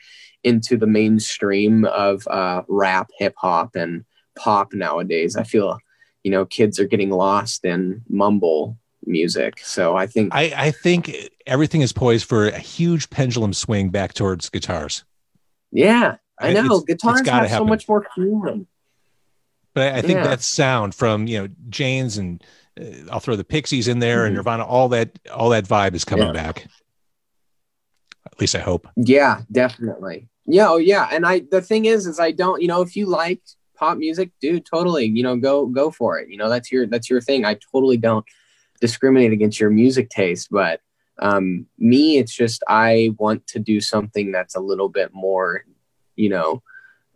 into 0.44 0.76
the 0.76 0.87
mainstream 0.87 1.85
of 1.85 2.26
uh, 2.28 2.62
rap, 2.68 3.11
hip 3.18 3.35
hop, 3.37 3.76
and 3.76 4.04
pop 4.37 4.73
nowadays. 4.73 5.37
I 5.37 5.44
feel, 5.44 5.78
you 6.25 6.30
know, 6.30 6.44
kids 6.44 6.80
are 6.80 6.87
getting 6.87 7.11
lost 7.11 7.64
in 7.64 8.02
mumble 8.09 8.76
music. 9.04 9.61
So 9.61 9.97
I 9.97 10.06
think, 10.06 10.35
I, 10.35 10.52
I 10.56 10.71
think 10.71 11.31
everything 11.46 11.83
is 11.83 11.92
poised 11.92 12.29
for 12.29 12.48
a 12.48 12.59
huge 12.59 13.11
pendulum 13.11 13.53
swing 13.53 13.90
back 13.90 14.14
towards 14.14 14.48
guitars. 14.48 15.05
yeah, 15.70 16.16
I 16.38 16.53
know 16.53 16.61
it's- 16.64 16.85
guitars 16.85 17.21
it's 17.21 17.29
have 17.29 17.51
so 17.51 17.64
much 17.64 17.88
more 17.88 18.07
feeling. 18.14 18.66
But 19.75 19.95
I, 19.95 19.99
I 19.99 20.01
think 20.03 20.18
Yeah. 20.18 20.27
that 20.29 20.42
sound 20.42 20.95
from 20.95 21.27
you 21.27 21.38
know 21.42 21.49
Jane's 21.68 22.18
and 22.18 22.42
uh, 22.81 22.85
I'll 23.11 23.21
throw 23.21 23.37
the 23.37 23.45
Pixies 23.45 23.88
in 23.88 23.99
there 24.01 24.25
and 24.27 24.33
Mhm. 24.35 24.38
Nirvana, 24.38 24.64
all 24.64 24.88
that 24.90 25.18
all 25.33 25.51
that 25.51 25.64
vibe 25.66 25.95
is 25.95 26.05
coming 26.05 26.27
Yeah. 26.27 26.33
back. 26.33 26.66
At 28.27 28.40
least 28.40 28.55
I 28.55 28.61
hope. 28.61 28.88
Yeah, 28.97 29.42
definitely. 29.51 30.29
Yeah, 30.47 30.68
oh 30.71 30.77
yeah. 30.77 31.09
And 31.12 31.27
I 31.27 31.40
the 31.51 31.61
thing 31.62 31.85
is 31.87 32.07
is 32.07 32.18
I 32.21 32.31
don't, 32.33 32.61
you 32.62 32.68
know, 32.68 32.81
if 32.83 32.97
you 32.97 33.07
like 33.07 33.40
pop 33.77 33.99
music, 33.99 34.31
dude, 34.40 34.64
totally, 34.66 35.07
you 35.07 35.23
know, 35.23 35.37
go 35.37 35.66
go 35.66 35.90
for 35.90 36.18
it. 36.18 36.29
You 36.29 36.37
know, 36.37 36.49
that's 36.49 36.71
your 36.73 36.87
that's 36.87 37.09
your 37.11 37.21
thing. 37.21 37.45
I 37.45 37.57
totally 37.73 37.97
don't 37.97 38.25
discriminate 38.81 39.33
against 39.33 39.61
your 39.61 39.71
music 39.71 40.11
taste, 40.11 40.49
but 40.51 40.81
um 41.21 41.66
me 41.79 42.18
it's 42.18 42.35
just 42.35 42.62
I 42.68 43.14
want 43.18 43.47
to 43.49 43.59
do 43.59 43.81
something 43.81 44.33
that's 44.33 44.55
a 44.57 44.61
little 44.61 44.88
bit 44.88 45.11
more, 45.12 45.64
you 46.16 46.29
know, 46.29 46.62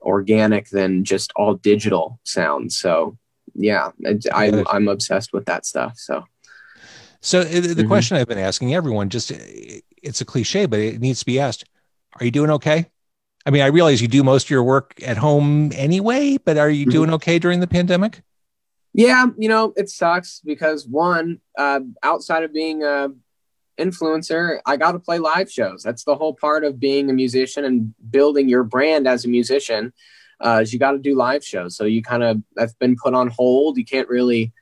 organic 0.02 0.68
than 0.70 1.04
just 1.04 1.32
all 1.36 1.54
digital 1.54 2.20
sounds. 2.24 2.78
So, 2.78 3.16
yeah, 3.54 3.90
I, 4.06 4.18
I 4.32 4.64
I'm 4.70 4.88
obsessed 4.88 5.32
with 5.32 5.46
that 5.46 5.66
stuff. 5.66 5.94
So, 5.96 6.24
So 7.20 7.42
the 7.44 7.74
the 7.74 7.82
Mhm. 7.82 7.88
question 7.88 8.16
I've 8.16 8.28
been 8.28 8.38
asking 8.38 8.74
everyone, 8.74 9.08
just 9.08 9.32
uh, 9.32 9.36
it's 10.02 10.20
a 10.20 10.24
cliche, 10.24 10.66
but 10.66 10.78
it 10.80 11.00
needs 11.00 11.20
to 11.20 11.26
be 11.26 11.40
asked: 11.40 11.64
Are 12.20 12.24
you 12.24 12.30
doing 12.30 12.50
okay? 12.50 12.86
I 13.44 13.50
mean, 13.50 13.62
I 13.62 13.66
realize 13.66 14.02
you 14.02 14.08
do 14.08 14.24
most 14.24 14.46
of 14.46 14.50
your 14.50 14.64
work 14.64 14.94
at 15.04 15.16
home 15.16 15.70
anyway, 15.74 16.36
but 16.44 16.56
are 16.56 16.70
you 16.70 16.86
Mhm. 16.86 16.90
doing 16.90 17.10
okay 17.14 17.38
during 17.38 17.60
the 17.60 17.66
pandemic? 17.66 18.22
Yeah, 18.92 19.26
you 19.38 19.48
know, 19.48 19.72
it 19.76 19.90
sucks 19.90 20.40
because 20.40 20.86
one, 20.86 21.40
uh, 21.58 21.80
outside 22.02 22.44
of 22.44 22.52
being 22.52 22.82
a 22.82 23.10
influencer, 23.78 24.60
I 24.66 24.76
got 24.76 24.92
to 24.92 24.98
play 24.98 25.18
live 25.18 25.50
shows. 25.50 25.82
That's 25.82 26.04
the 26.04 26.16
whole 26.16 26.34
part 26.34 26.64
of 26.64 26.80
being 26.80 27.10
a 27.10 27.12
musician 27.12 27.64
and 27.64 27.94
building 28.10 28.48
your 28.48 28.64
brand 28.64 29.06
as 29.06 29.24
a 29.24 29.28
musician. 29.28 29.92
Uh, 30.38 30.60
is 30.62 30.72
you 30.72 30.78
got 30.78 30.92
to 30.92 30.98
do 30.98 31.14
live 31.14 31.42
shows. 31.44 31.76
So 31.76 31.84
you 31.84 32.02
kind 32.02 32.22
of 32.22 32.42
that's 32.54 32.74
been 32.74 32.96
put 32.96 33.14
on 33.14 33.28
hold. 33.28 33.78
You 33.78 33.84
can't 33.86 34.08
really, 34.08 34.52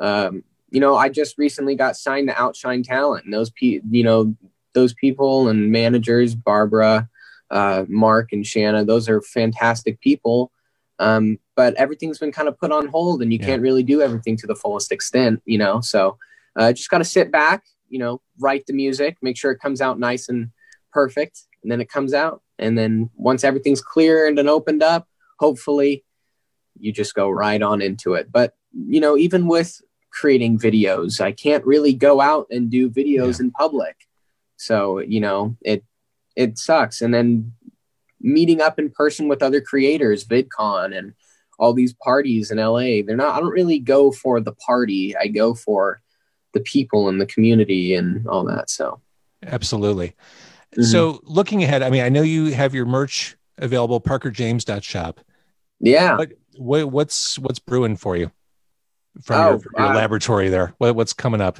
um, 0.00 0.42
you 0.70 0.80
know. 0.80 0.96
I 0.96 1.08
just 1.08 1.38
recently 1.38 1.76
got 1.76 1.96
signed 1.96 2.28
to 2.28 2.40
Outshine 2.40 2.82
Talent, 2.82 3.26
and 3.26 3.32
those 3.32 3.50
pe- 3.50 3.80
you 3.90 4.02
know, 4.02 4.34
those 4.72 4.92
people 4.94 5.48
and 5.48 5.70
managers, 5.70 6.34
Barbara, 6.34 7.08
uh, 7.50 7.84
Mark, 7.88 8.32
and 8.32 8.44
Shanna. 8.44 8.84
Those 8.84 9.08
are 9.08 9.20
fantastic 9.22 10.00
people. 10.00 10.50
Um, 10.98 11.38
but 11.56 11.74
everything's 11.74 12.18
been 12.18 12.32
kind 12.32 12.46
of 12.46 12.58
put 12.58 12.72
on 12.72 12.86
hold 12.88 13.22
and 13.22 13.32
you 13.32 13.38
Yeah. 13.38 13.46
can't 13.46 13.62
really 13.62 13.82
do 13.82 14.02
everything 14.02 14.36
to 14.36 14.46
the 14.46 14.54
fullest 14.54 14.92
extent, 14.92 15.40
you 15.46 15.56
know? 15.56 15.80
So, 15.80 16.18
uh, 16.56 16.72
just 16.74 16.90
got 16.90 16.98
to 16.98 17.04
sit 17.06 17.32
back, 17.32 17.64
you 17.88 17.98
know, 17.98 18.20
write 18.40 18.66
the 18.66 18.72
music, 18.72 19.16
make 19.22 19.36
sure 19.36 19.50
it 19.50 19.60
comes 19.60 19.80
out 19.80 19.98
nice 19.98 20.28
and 20.28 20.50
perfect. 20.92 21.42
And 21.62 21.70
then 21.70 21.80
it 21.80 21.88
comes 21.88 22.14
out. 22.14 22.42
And 22.58 22.76
then 22.76 23.10
once 23.14 23.44
everything's 23.44 23.82
cleared 23.82 24.38
and 24.38 24.48
opened 24.48 24.82
up, 24.82 25.06
hopefully 25.38 26.04
you 26.78 26.92
just 26.92 27.14
go 27.14 27.28
right 27.28 27.60
on 27.60 27.82
into 27.82 28.14
it. 28.14 28.30
But, 28.30 28.54
you 28.72 29.00
know, 29.00 29.16
even 29.16 29.46
with 29.46 29.80
creating 30.10 30.58
videos, 30.58 31.20
I 31.20 31.32
can't 31.32 31.64
really 31.64 31.94
go 31.94 32.20
out 32.20 32.46
and 32.50 32.70
do 32.70 32.90
videos 32.90 33.40
in 33.40 33.50
public. 33.50 33.96
So, 34.56 34.98
you 34.98 35.20
know, 35.20 35.56
it, 35.62 35.84
it 36.36 36.58
sucks. 36.58 37.00
And 37.00 37.12
then 37.12 37.52
meeting 38.20 38.60
up 38.60 38.78
in 38.78 38.90
person 38.90 39.28
with 39.28 39.42
other 39.42 39.60
creators, 39.60 40.24
VidCon 40.24 40.96
and 40.96 41.14
all 41.58 41.74
these 41.74 41.92
parties 41.92 42.50
in 42.50 42.58
LA. 42.58 43.02
They're 43.06 43.16
not 43.16 43.36
I 43.36 43.40
don't 43.40 43.50
really 43.50 43.78
go 43.78 44.10
for 44.10 44.40
the 44.40 44.52
party. 44.52 45.14
I 45.16 45.28
go 45.28 45.54
for 45.54 46.00
the 46.52 46.60
people 46.60 47.08
and 47.08 47.20
the 47.20 47.26
community 47.26 47.94
and 47.94 48.26
all 48.26 48.44
that. 48.44 48.70
So 48.70 49.00
Absolutely. 49.46 50.14
Mhm. 50.76 50.84
So 50.84 51.20
looking 51.24 51.62
ahead, 51.64 51.82
I 51.82 51.90
mean, 51.90 52.02
I 52.02 52.08
know 52.08 52.22
you 52.22 52.52
have 52.52 52.74
your 52.74 52.86
merch 52.86 53.36
available, 53.58 54.00
parkerjames.shop. 54.00 55.20
yeah. 55.80 56.16
What, 56.16 56.32
what 56.56 56.90
what's 56.92 57.38
what's 57.38 57.58
brewing 57.58 57.96
for 57.96 58.16
you 58.16 58.30
from 59.22 59.36
Oh, 59.40 59.48
your, 59.50 59.58
from 59.60 59.72
your 59.78 59.92
uh, 59.92 59.94
laboratory 59.94 60.48
there? 60.48 60.74
What, 60.78 60.94
what's 60.94 61.12
coming 61.12 61.40
up? 61.40 61.58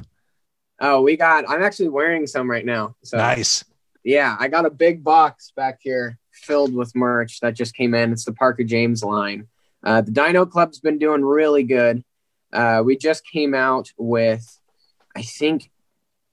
Oh, 0.79 1.01
we 1.01 1.15
got 1.17 1.49
I'm 1.49 1.61
actually 1.63 1.89
wearing 1.89 2.27
some 2.27 2.49
right 2.49 2.65
now. 2.65 2.95
So 3.03 3.17
nice. 3.17 3.63
yeah, 4.03 4.35
I 4.39 4.47
got 4.47 4.65
a 4.65 4.69
big 4.69 5.03
box 5.03 5.51
back 5.55 5.79
here 5.81 6.17
filled 6.31 6.73
with 6.73 6.95
merch 6.95 7.39
that 7.41 7.53
just 7.55 7.75
came 7.75 7.93
in. 7.93 8.11
It's 8.11 8.25
the 8.25 8.33
Parker 8.33 8.63
James 8.63 9.03
line. 9.03 9.47
Uh, 9.83 10.01
the 10.01 10.11
Dino 10.11 10.45
Club's 10.45 10.79
been 10.79 10.97
doing 10.99 11.23
really 11.23 11.63
good. 11.63 12.03
Uh, 12.53 12.81
we 12.85 12.97
just 12.97 13.23
came 13.25 13.53
out 13.53 13.89
with, 13.97 14.59
I 15.15 15.21
think, 15.21 15.69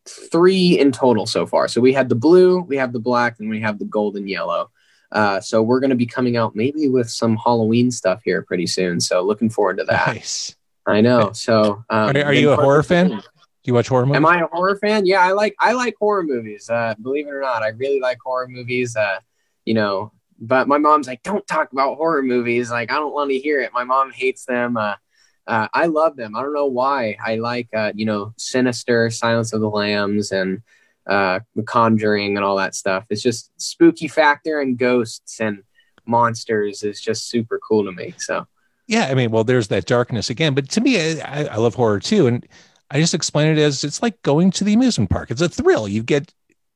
three 0.07 0.79
in 0.79 0.91
total 0.91 1.27
so 1.27 1.47
far. 1.47 1.69
So 1.69 1.81
we 1.81 1.93
had 1.93 2.09
the 2.09 2.15
blue, 2.15 2.61
we 2.61 2.77
have 2.79 2.93
the 2.93 3.01
black, 3.01 3.41
and 3.41 3.51
we 3.51 3.61
have 3.61 3.79
the 3.79 3.85
golden 3.85 4.27
yellow. 4.27 4.71
Uh, 5.13 5.41
so 5.41 5.63
we're 5.63 5.81
going 5.81 5.91
to 5.91 5.97
be 5.97 6.07
coming 6.07 6.37
out 6.37 6.55
maybe 6.55 6.89
with 6.89 7.11
some 7.11 7.37
Halloween 7.37 7.91
stuff 7.91 8.21
here 8.25 8.43
pretty 8.43 8.67
soon. 8.67 9.01
So 9.01 9.23
looking 9.23 9.51
forward 9.51 9.79
to 9.79 9.85
that. 9.85 10.07
Nice. 10.07 10.57
I 10.87 11.01
know. 11.03 11.33
So 11.33 11.85
um, 11.91 12.17
Are- 12.17 12.25
are 12.25 12.33
you 12.33 12.51
a 12.51 12.57
horror 12.57 12.83
fan? 12.83 13.09
Do 13.09 13.23
you 13.65 13.75
watch 13.75 13.89
horror 13.89 14.07
movies? 14.07 14.17
Am 14.17 14.27
I 14.27 14.41
a 14.41 14.47
horror 14.47 14.77
fan? 14.77 15.05
Yeah, 15.05 15.21
I 15.21 15.33
like 15.33 15.55
I 15.59 15.73
like 15.73 15.95
horror 15.99 16.23
movies. 16.23 16.71
Uh, 16.71 16.95
believe 17.03 17.27
it 17.27 17.31
or 17.31 17.41
not, 17.43 17.63
I 17.63 17.69
really 17.69 18.01
like 18.01 18.19
horror 18.25 18.49
movies. 18.49 18.97
Uh, 18.97 19.19
you 19.67 19.75
know, 19.75 20.13
but 20.39 20.69
my 20.69 20.79
mom's 20.79 21.07
like, 21.07 21.23
don't 21.23 21.47
talk 21.47 21.73
about 21.73 21.97
horror 21.97 22.23
movies. 22.23 22.71
Like, 22.71 22.91
I 22.91 22.95
don't 22.95 23.13
want 23.13 23.31
to 23.31 23.39
hear 23.39 23.61
it. 23.61 23.73
My 23.75 23.85
mom 23.85 24.11
hates 24.11 24.47
them. 24.47 24.79
Uh, 24.79 24.95
uh, 25.49 25.67
I 25.75 25.87
love 25.87 26.15
them. 26.17 26.37
I 26.37 26.43
don't 26.43 26.55
know 26.55 26.67
why. 26.67 27.17
I 27.25 27.37
like, 27.37 27.69
uh, 27.75 27.91
you 27.95 28.05
know, 28.07 28.33
Sinister, 28.37 29.11
Silence 29.11 29.53
of 29.53 29.61
the 29.61 29.69
Lambs, 29.71 30.31
and 30.31 30.63
uh, 31.09 31.41
The 31.57 31.63
Conjuring, 31.65 32.37
and 32.37 32.45
all 32.45 32.57
that 32.59 32.75
stuff. 32.77 33.05
It's 33.11 33.23
just 33.23 33.51
spooky 33.61 34.07
factor 34.09 34.61
and 34.61 34.79
ghosts 34.79 35.41
and 35.41 35.63
monsters 36.07 36.83
is 36.83 37.01
just 37.01 37.29
super 37.29 37.59
cool 37.67 37.85
to 37.85 37.93
me. 37.93 38.15
So, 38.19 38.47
yeah, 38.87 39.07
I 39.11 39.15
mean, 39.15 39.31
well, 39.31 39.45
there's 39.45 39.69
that 39.69 39.87
darkness 39.87 40.31
again, 40.31 40.55
but 40.55 40.69
to 40.71 40.81
me, 40.81 41.21
I, 41.21 41.45
I 41.45 41.57
love 41.57 41.75
horror 41.75 42.01
too, 42.01 42.27
and 42.27 42.47
I 42.91 43.01
just 43.01 43.15
explain 43.15 43.49
it 43.57 43.59
as 43.61 43.85
it's 43.85 44.01
like 44.03 44.21
going 44.23 44.51
to 44.53 44.65
the 44.65 44.73
amusement 44.75 45.11
park. 45.11 45.31
It's 45.31 45.43
a 45.43 45.49
thrill. 45.49 45.87
You 45.89 46.03
get 46.03 46.33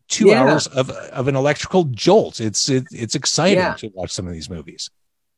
two 0.09 0.29
Yeah. 0.29 0.43
hours 0.43 0.67
of, 0.67 0.91
of 0.91 1.29
an 1.29 1.37
electrical 1.37 1.85
jolt. 1.85 2.41
It's 2.41 2.69
it, 2.69 2.85
it's 2.91 3.15
exciting 3.15 3.59
Yeah. 3.59 3.75
to 3.75 3.91
watch 3.95 4.11
some 4.11 4.27
of 4.27 4.33
these 4.35 4.51
movies. 4.51 4.91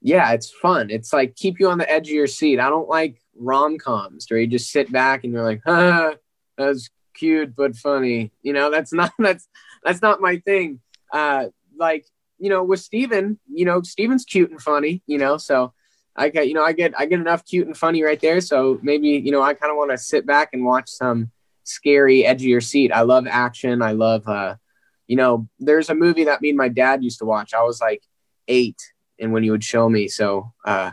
yeah, 0.03 0.33
it's 0.33 0.51
fun. 0.51 0.91
It's 0.91 1.13
like 1.13 1.37
keep 1.37 1.61
you 1.61 1.69
on 1.71 1.79
the 1.79 1.89
edge 1.91 2.09
of 2.09 2.15
your 2.15 2.27
seat. 2.27 2.59
I 2.61 2.69
don't 2.69 2.89
like 2.89 3.21
rom 3.37 3.79
coms 3.79 4.27
where 4.29 4.41
you 4.41 4.47
just 4.47 4.71
sit 4.71 4.91
back 4.91 5.25
and 5.25 5.33
you're 5.33 5.43
like, 5.43 5.63
ah, 5.67 6.15
that's 6.57 6.91
cute 7.15 7.55
but 7.57 7.77
funny. 7.77 8.33
You 8.43 8.53
know, 8.53 8.71
that's 8.71 8.93
not 8.93 9.13
that's 9.19 9.49
that's 9.83 10.03
not 10.03 10.21
my 10.21 10.39
thing. 10.39 10.81
Uh, 11.13 11.47
like 11.79 12.07
you 12.39 12.51
know, 12.51 12.63
with 12.65 12.81
Steven, 12.81 13.39
you 13.51 13.65
know, 13.65 13.83
Steven's 13.83 14.25
cute 14.25 14.51
and 14.51 14.61
funny. 14.61 15.03
You 15.07 15.19
know, 15.19 15.37
so 15.37 15.73
I 16.17 16.29
get 16.29 16.49
you 16.49 16.55
know 16.55 16.65
I 16.65 16.73
get 16.73 16.99
I 16.99 17.07
get 17.07 17.21
enough 17.21 17.45
cute 17.45 17.67
and 17.67 17.77
funny 17.77 18.03
right 18.03 18.21
there. 18.21 18.41
So 18.41 18.79
maybe 18.83 19.09
you 19.09 19.33
know 19.33 19.43
I 19.43 19.55
kind 19.55 19.71
of 19.71 19.77
want 19.77 19.91
to 19.91 19.99
sit 19.99 20.27
back 20.27 20.51
and 20.53 20.65
watch 20.65 20.89
some 20.89 21.31
scary 21.65 22.27
your 22.27 22.61
seat. 22.61 22.93
I 22.93 23.03
love 23.03 23.27
action. 23.27 23.83
I 23.83 23.93
love 23.93 24.29
uh, 24.29 24.57
you 25.07 25.17
know, 25.17 25.49
there's 25.59 25.91
a 25.91 25.95
movie 25.95 26.25
that 26.25 26.41
me 26.41 26.51
and 26.51 26.59
my 26.59 26.69
dad 26.69 27.05
used 27.05 27.19
to 27.19 27.25
watch. 27.25 27.55
I 27.55 27.63
was 27.63 27.81
like 27.81 28.03
eight 28.49 28.81
and 29.19 29.33
when 29.33 29.43
he 29.43 29.51
would 29.51 29.65
show 29.65 29.89
me. 29.89 30.09
So 30.09 30.53
uh, 30.65 30.93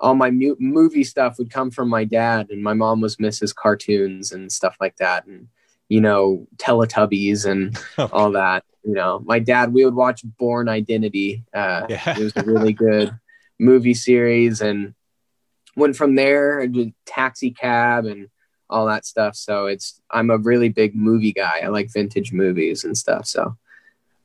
all 0.00 0.14
my 0.14 0.30
mu- 0.30 0.56
movie 0.58 1.04
stuff 1.04 1.38
would 1.38 1.50
come 1.50 1.70
from 1.70 1.88
my 1.88 2.04
dad, 2.04 2.50
and 2.50 2.62
my 2.62 2.74
mom 2.74 3.00
was 3.00 3.16
Mrs. 3.16 3.54
Cartoons 3.54 4.32
and 4.32 4.50
stuff 4.50 4.76
like 4.80 4.96
that, 4.96 5.26
and 5.26 5.48
you 5.88 6.00
know 6.00 6.46
Teletubbies 6.56 7.46
and 7.46 7.76
all 8.12 8.32
that. 8.32 8.64
You 8.84 8.94
know, 8.94 9.20
my 9.24 9.38
dad 9.38 9.72
we 9.72 9.84
would 9.84 9.94
watch 9.94 10.22
Bourne 10.38 10.68
Identity. 10.68 11.44
Uh, 11.52 11.86
Yeah. 11.88 12.18
it 12.18 12.22
was 12.24 12.32
a 12.36 12.42
really 12.44 12.72
good 12.72 13.18
movie 13.58 13.94
series, 13.94 14.60
and 14.60 14.94
went 15.76 15.96
from 15.96 16.14
there 16.16 16.60
and 16.60 16.92
Taxi 17.06 17.50
Cab 17.50 18.04
and 18.04 18.28
all 18.70 18.86
that 18.86 19.06
stuff. 19.06 19.34
So 19.36 19.66
it's 19.66 20.00
I'm 20.10 20.30
a 20.30 20.38
really 20.38 20.68
big 20.68 20.94
movie 20.94 21.32
guy. 21.32 21.60
I 21.64 21.68
like 21.68 21.92
vintage 21.92 22.32
movies 22.32 22.84
and 22.84 22.96
stuff. 22.96 23.26
So 23.26 23.56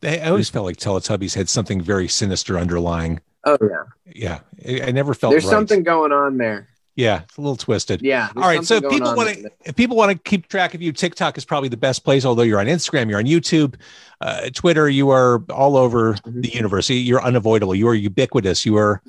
I 0.04 0.20
always 0.30 0.50
felt 0.50 0.66
like 0.66 0.78
Teletubbies 0.78 1.34
had 1.36 1.48
something 1.50 1.80
very 1.82 2.08
sinister 2.08 2.58
underlying. 2.60 3.22
Oh 3.46 3.58
yeah, 3.62 4.40
Yeah, 4.66 4.84
I, 4.86 4.92
never 4.92 5.14
felt 5.14 5.32
there's 5.32 5.46
right. 5.46 5.52
something 5.52 5.84
going 5.84 6.12
on 6.12 6.38
there. 6.38 6.70
Yeah, 6.96 7.24
it's 7.24 7.38
a 7.38 7.42
little 7.42 7.56
twisted. 7.56 8.04
Yeah. 8.04 8.30
All 8.36 8.44
right. 8.44 8.64
So 8.64 8.76
if 8.76 8.88
people 8.88 9.16
want 9.16 9.30
to, 9.36 9.52
if 9.66 9.76
people 9.76 9.98
want 9.98 10.12
to 10.12 10.18
keep 10.30 10.48
track 10.48 10.76
of 10.76 10.82
you, 10.82 10.92
TikTok 10.92 11.40
is 11.40 11.46
probably 11.46 11.70
the 11.70 11.78
best 11.78 12.04
place. 12.04 12.24
Although 12.24 12.44
you're 12.44 12.60
on 12.60 12.68
Instagram, 12.68 13.10
you're 13.10 13.18
on 13.18 13.26
YouTube, 13.26 13.76
uh, 14.22 14.50
Twitter, 14.54 14.88
you 14.88 15.10
are 15.10 15.44
all 15.50 15.76
over 15.76 16.14
Mhm. 16.14 16.44
the 16.44 16.50
universe. 16.50 16.92
You're 16.92 17.24
unavoidable. 17.24 17.74
You 17.74 17.88
are 17.88 17.96
ubiquitous. 17.96 18.64
You 18.64 18.78
are, 18.78 19.02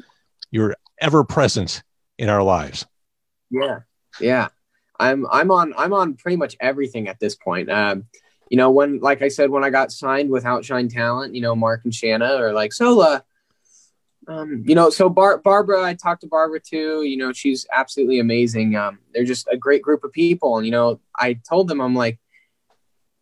you're 0.51 0.75
ever 0.99 1.25
present 1.25 1.83
in 2.19 2.31
our 2.31 2.43
lives. 2.43 2.87
Yeah, 3.51 3.81
yeah. 4.19 4.49
I'm 4.99 5.27
I'm 5.31 5.51
on 5.51 5.75
I'm 5.77 5.93
on 5.93 6.15
pretty 6.15 6.37
much 6.37 6.57
everything 6.61 7.09
at 7.09 7.21
this 7.21 7.35
point. 7.35 7.71
Um, 7.71 8.05
you 8.49 8.57
know, 8.57 8.71
when 8.71 9.01
like 9.01 9.21
I 9.21 9.29
said, 9.29 9.51
when 9.51 9.63
I 9.65 9.69
got 9.69 9.93
signed 9.93 10.31
with 10.31 10.47
Outshine 10.47 10.89
Talent, 10.89 11.35
you 11.35 11.43
know, 11.43 11.55
Mark 11.55 11.83
and 11.85 11.95
Shanna 11.95 12.37
are 12.37 12.53
like, 12.53 12.73
so 12.73 13.01
uh, 13.01 13.21
um, 14.29 14.63
you 14.67 14.75
know, 14.75 14.91
so 14.91 15.09
Bar- 15.09 15.39
Barbara, 15.39 15.83
I 15.83 15.95
talked 15.95 16.23
to 16.23 16.27
Barbara 16.27 16.61
too. 16.61 17.03
You 17.03 17.17
know, 17.17 17.33
she's 17.33 17.67
absolutely 17.73 18.19
amazing. 18.19 18.77
Um, 18.77 18.99
they're 19.13 19.25
just 19.25 19.49
a 19.51 19.57
great 19.57 19.83
group 19.83 20.05
of 20.05 20.13
people. 20.13 20.57
And 20.57 20.67
you 20.67 20.73
know, 20.73 21.01
I 21.17 21.35
told 21.49 21.69
them, 21.69 21.81
I'm 21.81 21.95
like, 21.95 22.19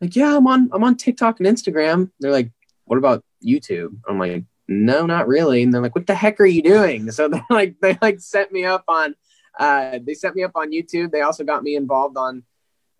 like 0.01 0.17
yeah, 0.17 0.37
I'm 0.37 0.47
on 0.47 0.71
I'm 0.73 0.85
on 0.85 0.97
TikTok 0.97 1.41
and 1.41 1.49
Instagram. 1.49 2.11
They're 2.21 2.33
like, 2.33 2.51
what 2.85 2.99
about 2.99 3.25
YouTube? 3.45 3.97
I'm 4.09 4.19
like, 4.19 4.45
no, 4.69 5.07
not 5.07 5.29
really. 5.29 5.63
And 5.63 5.73
they're 5.73 5.83
like, 5.83 5.95
what 5.95 6.07
the 6.07 6.15
heck 6.15 6.41
are 6.41 6.47
you 6.47 6.63
doing? 6.63 7.11
So 7.11 7.29
they 7.29 7.43
like 7.51 7.77
they 7.81 7.99
like 8.01 8.21
set 8.21 8.53
me 8.53 8.65
up 8.65 8.85
on 8.89 9.15
uh, 9.59 9.99
they 10.03 10.15
set 10.15 10.35
me 10.35 10.43
up 10.43 10.53
on 10.55 10.73
YouTube. 10.73 11.11
They 11.11 11.21
also 11.23 11.45
got 11.45 11.63
me 11.63 11.77
involved 11.77 12.17
on 12.17 12.43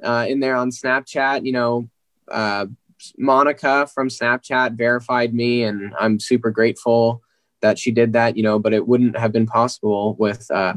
uh, 0.03 0.27
in 0.29 0.41
there 0.41 0.57
on 0.57 0.71
Snapchat. 0.71 1.45
You 1.45 1.53
know, 1.53 1.89
uh, 2.31 2.67
Monica 3.17 3.89
from 3.93 4.09
Snapchat 4.09 4.77
verified 4.77 5.35
me, 5.35 5.65
and 5.65 5.93
I'm 5.99 6.21
super 6.21 6.51
grateful 6.51 7.22
that 7.63 7.79
she 7.79 7.91
did 7.91 8.13
that. 8.13 8.37
You 8.37 8.43
know, 8.43 8.59
but 8.59 8.75
it 8.75 8.87
wouldn't 8.87 9.17
have 9.17 9.33
been 9.33 9.47
possible 9.47 10.15
with 10.19 10.51
uh, 10.51 10.75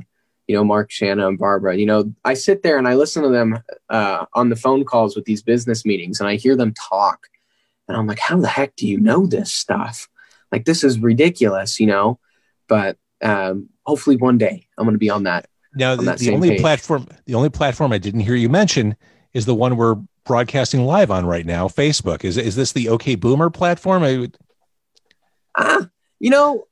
you 0.48 0.56
know 0.56 0.64
Mark, 0.64 0.92
Shanna, 0.92 1.28
and 1.28 1.38
Barbara. 1.38 1.76
You 1.76 1.86
know, 1.86 2.14
I 2.24 2.34
sit 2.36 2.64
there 2.64 2.78
and 2.78 2.88
I 2.88 2.96
listen 2.96 3.24
to 3.24 3.30
them 3.30 3.60
uh, 3.90 4.26
on 4.34 4.50
the 4.50 4.56
phone 4.56 4.86
calls 4.86 5.16
with 5.16 5.26
these 5.26 5.42
business 5.44 5.86
meetings, 5.86 6.20
and 6.20 6.30
I 6.30 6.36
hear 6.36 6.56
them 6.56 6.74
talk, 6.74 7.28
and 7.88 7.98
I'm 7.98 8.08
like, 8.08 8.20
how 8.20 8.40
the 8.40 8.48
heck 8.48 8.76
do 8.76 8.88
you 8.88 9.00
know 9.00 9.26
this 9.28 9.52
stuff? 9.54 10.08
Like, 10.52 10.66
this 10.66 10.84
is 10.84 11.00
ridiculous, 11.00 11.80
you 11.80 11.88
know. 11.88 12.20
But 12.68 12.98
um, 13.22 13.70
hopefully, 13.86 14.16
one 14.18 14.38
day 14.38 14.68
I'm 14.78 14.86
going 14.86 14.94
to 14.94 15.00
be 15.00 15.10
on 15.10 15.24
that 15.24 15.48
Now, 15.76 15.92
On 15.94 15.98
the, 15.98 16.04
that 16.06 16.20
the 16.20 16.34
only 16.34 16.50
page. 16.52 16.62
platform, 16.62 17.08
the 17.26 17.36
only 17.36 17.50
platform 17.50 17.92
I 17.92 17.98
didn't 17.98 18.22
hear 18.22 18.36
you 18.36 18.50
mention 18.50 18.96
is 19.34 19.46
the 19.46 19.56
one 19.56 19.76
we're 19.76 19.98
broadcasting 20.24 20.86
live 20.86 21.12
on 21.12 21.26
right 21.26 21.46
now, 21.46 21.68
Facebook. 21.68 22.24
Is 22.24 22.38
is 22.38 22.56
this 22.56 22.72
the 22.72 22.90
OK 22.90 23.16
Boomer 23.16 23.50
platform? 23.50 24.04
I 24.04 24.18
would, 24.18 24.38
Ah, 25.58 25.88
you 26.20 26.30
know, 26.30 26.68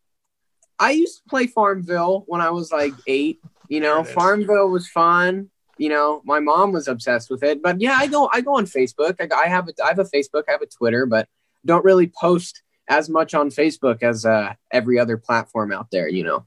I 0.83 0.91
used 0.91 1.23
to 1.23 1.29
play 1.29 1.47
Farmville 1.47 2.25
when 2.27 2.41
I 2.41 2.49
was 2.49 2.71
like 2.71 2.93
eight. 3.07 3.39
You 3.69 3.79
know, 3.79 3.95
There 3.95 4.05
it 4.05 4.09
is. 4.09 4.13
Farmville 4.13 4.69
was 4.69 4.89
fun. 4.89 5.49
You 5.77 5.89
know, 5.89 6.21
my 6.25 6.39
mom 6.39 6.73
was 6.73 6.87
obsessed 6.87 7.29
with 7.29 7.41
it. 7.41 7.63
But 7.63 7.79
yeah, 7.79 7.95
I 7.97 8.07
go 8.07 8.29
I 8.31 8.41
go 8.41 8.57
on 8.57 8.65
Facebook. 8.65 9.15
I, 9.19 9.27
I 9.33 9.47
have 9.47 9.69
a, 9.69 9.73
I 9.83 9.87
have 9.87 9.99
a 9.99 10.03
Facebook, 10.03 10.43
I 10.49 10.51
have 10.51 10.61
a 10.61 10.67
Twitter, 10.67 11.05
but 11.05 11.27
don't 11.65 11.85
really 11.85 12.07
post 12.07 12.61
as 12.89 13.09
much 13.09 13.33
on 13.33 13.49
Facebook 13.49 14.03
as 14.03 14.25
uh, 14.25 14.53
every 14.71 14.99
other 14.99 15.17
platform 15.17 15.71
out 15.71 15.87
there. 15.89 16.09
You 16.09 16.25
know. 16.25 16.35
all 16.35 16.45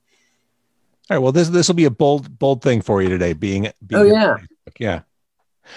right. 1.10 1.18
Well, 1.18 1.32
this 1.32 1.48
this 1.48 1.66
will 1.68 1.74
be 1.74 1.86
a 1.86 1.90
bold 1.90 2.38
bold 2.38 2.62
thing 2.62 2.82
for 2.82 3.02
you 3.02 3.08
today. 3.08 3.32
Being, 3.32 3.72
being 3.84 4.02
Oh, 4.02 4.04
yeah. 4.04 4.36
yeah. 4.78 5.00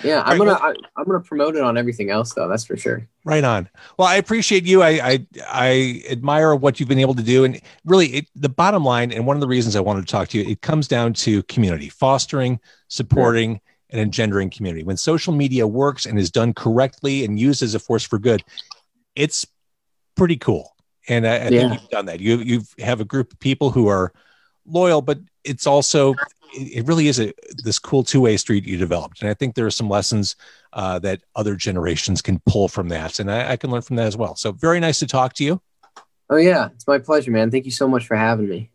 Yeah, 0.04 0.22
I'm 0.26 0.38
Right, 0.40 0.48
gonna 0.48 0.54
I, 0.54 0.74
I'm 0.98 1.06
gonna 1.06 1.20
promote 1.20 1.56
it 1.56 1.62
on 1.62 1.78
everything 1.78 2.10
else 2.10 2.34
though. 2.34 2.48
That's 2.48 2.66
for 2.66 2.78
sure. 2.78 3.08
Right 3.26 3.44
on. 3.44 3.70
Well, 3.98 4.08
I 4.08 4.16
appreciate 4.16 4.66
you. 4.66 4.82
I 4.82 4.90
I, 4.90 5.28
I 5.48 6.04
admire 6.10 6.56
what 6.56 6.80
you've 6.80 6.90
been 6.90 7.00
able 7.00 7.16
to 7.16 7.24
do, 7.24 7.44
and 7.44 7.60
really, 7.86 8.08
it, 8.08 8.28
the 8.36 8.50
bottom 8.50 8.84
line, 8.84 9.12
and 9.12 9.26
one 9.26 9.36
of 9.36 9.42
the 9.42 9.48
reasons 9.48 9.76
I 9.76 9.82
wanted 9.82 10.06
to 10.08 10.12
talk 10.12 10.30
to 10.30 10.38
you, 10.38 10.50
it 10.50 10.62
comes 10.62 10.88
down 10.88 11.14
to 11.16 11.44
community, 11.44 11.90
fostering, 11.90 12.60
supporting, 12.88 13.60
and 13.90 14.00
engendering 14.00 14.50
community. 14.50 14.84
When 14.84 14.98
social 14.98 15.34
media 15.34 15.68
works 15.68 16.06
and 16.06 16.18
is 16.18 16.32
done 16.32 16.54
correctly 16.54 17.26
and 17.26 17.40
used 17.40 17.62
as 17.62 17.76
a 17.76 17.80
force 17.80 18.04
for 18.04 18.20
good, 18.20 18.42
it's 19.16 19.46
pretty 20.16 20.38
cool. 20.38 20.76
And 21.08 21.28
I, 21.28 21.36
I 21.36 21.50
Yeah. 21.50 21.70
think 21.70 21.74
you've 21.82 21.90
done 21.90 22.06
that. 22.06 22.20
You 22.20 22.38
you 22.38 22.62
have 22.80 23.02
a 23.02 23.06
group 23.06 23.34
of 23.34 23.40
people 23.40 23.72
who 23.72 23.88
are 23.88 24.14
loyal, 24.66 25.02
but 25.02 25.20
it's 25.44 25.68
also 25.68 26.16
it 26.54 26.88
really 26.88 27.08
is 27.08 27.20
a 27.20 27.34
this 27.64 27.80
cool 27.80 28.04
two 28.04 28.22
way 28.22 28.38
street 28.38 28.66
you 28.66 28.78
developed, 28.78 29.22
and 29.22 29.30
I 29.30 29.34
think 29.34 29.56
there 29.56 29.66
are 29.66 29.72
some 29.72 29.90
lessons 29.90 30.36
uh, 30.74 31.00
that 31.00 31.22
other 31.36 31.56
generations 31.56 32.22
can 32.22 32.40
pull 32.46 32.68
from 32.68 32.90
that, 32.90 33.20
and 33.20 33.32
I, 33.32 33.52
I 33.52 33.58
can 33.58 33.70
learn 33.70 33.82
from 33.82 33.96
that 33.98 34.08
as 34.08 34.18
well. 34.18 34.36
So 34.36 34.52
very 34.52 34.80
nice 34.80 35.00
to 35.00 35.08
talk 35.08 35.34
to 35.34 35.44
you. 35.44 35.62
Oh 36.30 36.38
yeah, 36.38 36.70
it's 36.74 36.88
my 36.88 37.00
pleasure, 37.00 37.32
man. 37.32 37.52
Thank 37.52 37.66
you 37.66 37.72
so 37.72 37.88
much 37.88 38.06
for 38.06 38.16
having 38.16 38.48
me. 38.48 38.70